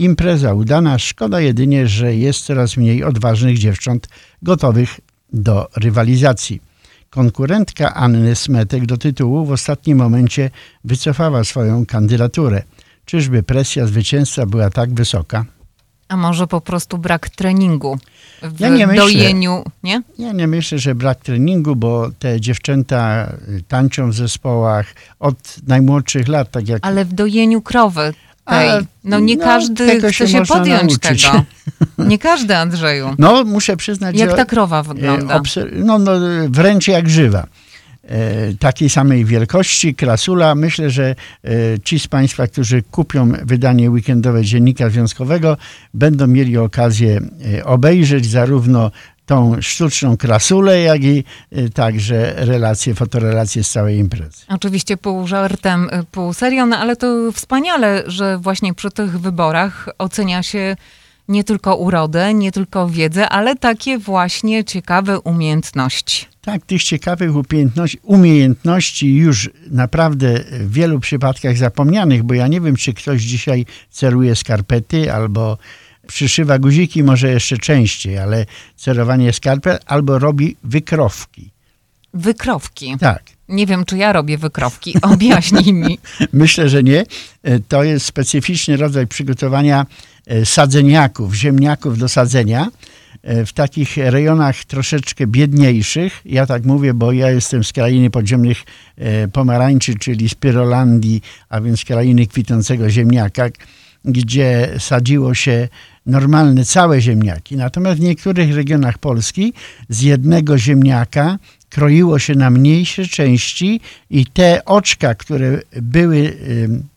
Impreza 0.00 0.54
udana, 0.54 0.98
szkoda 0.98 1.40
jedynie, 1.40 1.88
że 1.88 2.14
jest 2.14 2.44
coraz 2.44 2.76
mniej 2.76 3.04
odważnych 3.04 3.58
dziewcząt 3.58 4.08
gotowych 4.42 5.00
do 5.32 5.68
rywalizacji. 5.76 6.60
Konkurentka 7.10 7.94
Anny 7.94 8.34
Smetek 8.34 8.86
do 8.86 8.96
tytułu 8.96 9.44
w 9.44 9.52
ostatnim 9.52 9.98
momencie 9.98 10.50
wycofała 10.84 11.44
swoją 11.44 11.86
kandydaturę. 11.86 12.62
Czyżby 13.04 13.42
presja 13.42 13.86
zwycięstwa 13.86 14.46
była 14.46 14.70
tak 14.70 14.94
wysoka? 14.94 15.44
A 16.08 16.16
może 16.16 16.46
po 16.46 16.60
prostu 16.60 16.98
brak 16.98 17.28
treningu 17.28 17.98
w 18.42 18.60
ja 18.60 18.68
nie 18.68 18.86
myślę, 18.86 19.02
dojeniu, 19.02 19.64
nie? 19.82 20.02
Ja 20.18 20.32
nie 20.32 20.46
myślę, 20.46 20.78
że 20.78 20.94
brak 20.94 21.18
treningu, 21.20 21.76
bo 21.76 22.10
te 22.18 22.40
dziewczęta 22.40 23.32
tańczą 23.68 24.10
w 24.10 24.14
zespołach 24.14 24.94
od 25.18 25.56
najmłodszych 25.66 26.28
lat, 26.28 26.50
tak 26.50 26.68
jak... 26.68 26.86
Ale 26.86 27.04
w 27.04 27.12
dojeniu 27.12 27.62
krowy 27.62 28.14
tej. 28.50 28.86
No 29.04 29.20
nie 29.20 29.36
no, 29.36 29.44
każdy 29.44 29.98
chce 29.98 30.12
się, 30.12 30.28
się 30.28 30.42
podjąć 30.44 31.02
nauczyć. 31.02 31.22
tego. 31.22 31.44
Nie 32.08 32.18
każdy, 32.18 32.56
Andrzeju. 32.56 33.14
No 33.18 33.44
muszę 33.44 33.76
przyznać, 33.76 34.16
Jak 34.16 34.36
ta 34.36 34.44
krowa 34.44 34.82
wygląda? 34.82 35.42
No, 35.72 35.98
no 35.98 36.12
wręcz 36.48 36.88
jak 36.88 37.10
żywa. 37.10 37.46
E, 38.10 38.54
takiej 38.54 38.90
samej 38.90 39.24
wielkości, 39.24 39.94
krasula. 39.94 40.54
Myślę, 40.54 40.90
że 40.90 41.14
e, 41.44 41.48
ci 41.84 41.98
z 41.98 42.08
Państwa, 42.08 42.46
którzy 42.46 42.82
kupią 42.82 43.32
wydanie 43.42 43.90
weekendowe 43.90 44.44
Dziennika 44.44 44.90
Związkowego, 44.90 45.56
będą 45.94 46.26
mieli 46.26 46.58
okazję 46.58 47.20
e, 47.54 47.64
obejrzeć 47.64 48.26
zarówno 48.30 48.90
tą 49.30 49.62
sztuczną 49.62 50.16
krasulę, 50.16 50.80
jak 50.80 51.04
i 51.04 51.24
y, 51.58 51.70
także 51.70 52.34
relacje, 52.36 52.94
fotorelacje 52.94 53.64
z 53.64 53.70
całej 53.70 53.98
imprezy. 53.98 54.44
Oczywiście 54.48 54.96
pół 54.96 55.26
żartem, 55.26 55.90
y, 55.94 56.04
pół 56.10 56.32
serio, 56.32 56.66
no 56.66 56.76
ale 56.76 56.96
to 56.96 57.32
wspaniale, 57.32 58.02
że 58.06 58.38
właśnie 58.38 58.74
przy 58.74 58.90
tych 58.90 59.20
wyborach 59.20 59.88
ocenia 59.98 60.42
się 60.42 60.76
nie 61.28 61.44
tylko 61.44 61.76
urodę, 61.76 62.34
nie 62.34 62.52
tylko 62.52 62.88
wiedzę, 62.88 63.28
ale 63.28 63.56
takie 63.56 63.98
właśnie 63.98 64.64
ciekawe 64.64 65.20
umiejętności. 65.20 66.26
Tak, 66.40 66.66
tych 66.66 66.82
ciekawych 66.82 67.30
umiejętności, 67.36 67.98
umiejętności 68.02 69.16
już 69.16 69.50
naprawdę 69.70 70.40
w 70.50 70.72
wielu 70.72 71.00
przypadkach 71.00 71.56
zapomnianych, 71.56 72.22
bo 72.22 72.34
ja 72.34 72.46
nie 72.48 72.60
wiem, 72.60 72.76
czy 72.76 72.94
ktoś 72.94 73.22
dzisiaj 73.22 73.66
celuje 73.90 74.36
skarpety 74.36 75.12
albo 75.12 75.58
przyszywa 76.10 76.58
guziki 76.58 77.02
może 77.02 77.30
jeszcze 77.30 77.58
częściej, 77.58 78.18
ale 78.18 78.46
cerowanie 78.76 79.32
skalpel 79.32 79.78
albo 79.86 80.18
robi 80.18 80.56
wykrowki. 80.64 81.50
Wykrowki? 82.14 82.96
Tak. 83.00 83.22
Nie 83.48 83.66
wiem, 83.66 83.84
czy 83.84 83.96
ja 83.96 84.12
robię 84.12 84.38
wykrowki. 84.38 84.94
Objaśnij 85.12 85.72
mi. 85.72 85.98
Myślę, 86.32 86.68
że 86.68 86.82
nie. 86.82 87.04
E, 87.42 87.60
to 87.60 87.84
jest 87.84 88.06
specyficzny 88.06 88.76
rodzaj 88.76 89.06
przygotowania 89.06 89.86
e, 90.26 90.46
sadzeniaków, 90.46 91.34
ziemniaków 91.34 91.98
do 91.98 92.08
sadzenia 92.08 92.68
e, 93.22 93.46
w 93.46 93.52
takich 93.52 93.96
rejonach 93.96 94.64
troszeczkę 94.64 95.26
biedniejszych. 95.26 96.20
Ja 96.24 96.46
tak 96.46 96.64
mówię, 96.64 96.94
bo 96.94 97.12
ja 97.12 97.30
jestem 97.30 97.64
z 97.64 97.72
krainy 97.72 98.10
podziemnych 98.10 98.62
pomarańczy, 99.32 99.94
czyli 99.94 100.28
z 100.28 100.34
Pyrolandii, 100.34 101.22
a 101.48 101.60
więc 101.60 101.84
krainy 101.84 102.26
kwitnącego 102.26 102.90
ziemniaka, 102.90 103.48
gdzie 104.04 104.68
sadziło 104.78 105.34
się 105.34 105.68
normalne 106.06 106.64
całe 106.64 107.00
ziemniaki. 107.00 107.56
Natomiast 107.56 108.00
w 108.00 108.02
niektórych 108.02 108.54
regionach 108.54 108.98
Polski 108.98 109.52
z 109.88 110.02
jednego 110.02 110.58
ziemniaka 110.58 111.38
kroiło 111.70 112.18
się 112.18 112.34
na 112.34 112.50
mniejsze 112.50 113.06
części 113.06 113.80
i 114.10 114.26
te 114.26 114.64
oczka, 114.64 115.14
które 115.14 115.60
były 115.82 116.36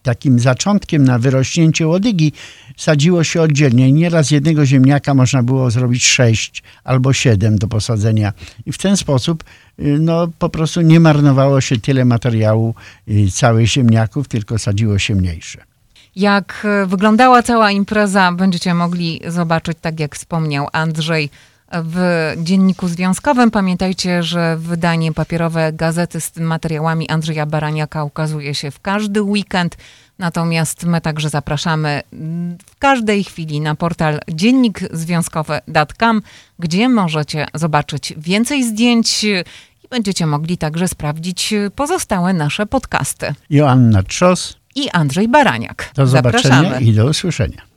takim 0.04 0.39
zaczątkiem 0.39 1.04
na 1.04 1.20
wyrośnięcie 1.20 1.88
łodygi, 1.88 2.32
sadziło 2.78 3.24
się 3.24 3.42
oddzielnie. 3.42 3.92
Nieraz 3.92 4.32
jednego 4.32 4.66
ziemniaka 4.66 5.13
można 5.13 5.44
było 5.44 5.72
zrobić 5.72 6.06
sześć 6.06 6.63
albo 6.84 7.13
siedem 7.13 7.58
do 7.58 7.68
posadzenia. 7.68 8.34
I 8.66 8.72
w 8.72 8.78
ten 8.78 8.98
sposób 8.98 9.44
y, 9.80 9.98
no, 10.00 10.28
po 10.39 10.50
prostu 10.50 10.82
nie 10.82 11.00
marnowało 11.00 11.62
się 11.62 11.80
tyle 11.80 12.06
materiału 12.06 12.76
y, 13.08 13.32
całych 13.32 13.68
ziemniaków, 13.68 14.28
tylko 14.28 14.60
sadziło 14.60 15.00
się 15.00 15.16
mniejsze. 15.16 15.72
Jak 16.15 16.65
e, 16.65 16.86
wyglądała 16.86 17.43
cała 17.43 17.71
impreza, 17.71 18.32
będziecie 18.32 18.73
mogli 18.73 19.21
zobaczyć, 19.28 19.78
tak 19.82 19.99
jak 19.99 20.15
wspomniał 20.15 20.67
Andrzej, 20.71 21.30
w 21.73 22.34
dzienniku 22.38 22.88
związkowym. 22.88 23.52
Pamiętajcie, 23.52 24.23
że 24.23 24.58
wydanie 24.58 25.13
papierowe 25.13 25.73
gazety 25.73 26.21
z 26.21 26.38
materiałami 26.38 27.10
Andrzeja 27.10 27.45
Baraniaka 27.45 28.04
ukazuje 28.04 28.56
się 28.56 28.71
w 28.71 28.80
każdy 28.80 29.21
weekend. 29.21 29.78
Natomiast 30.19 30.86
my 30.86 31.02
także 31.02 31.30
zapraszamy 31.30 32.02
w 32.65 32.78
każdej 32.80 33.23
chwili 33.23 33.62
na 33.62 33.76
portal 33.76 34.19
dziennikzwiązkowy.com, 34.32 36.21
gdzie 36.60 36.89
możecie 36.89 37.45
zobaczyć 37.54 38.13
więcej 38.17 38.63
zdjęć 38.63 39.23
i 39.84 39.88
będziecie 39.89 40.26
mogli 40.26 40.58
także 40.58 40.88
sprawdzić 40.88 41.54
pozostałe 41.76 42.34
nasze 42.34 42.65
podcasty. 42.65 43.34
Joanna 43.49 44.04
Trzos 44.04 44.62
i 44.75 44.89
Andrzej 44.89 45.27
Baraniak. 45.27 45.91
Do 45.95 46.07
zobaczenia 46.07 46.55
Zapraszamy. 46.55 46.86
i 46.86 46.93
do 46.93 47.05
usłyszenia. 47.05 47.62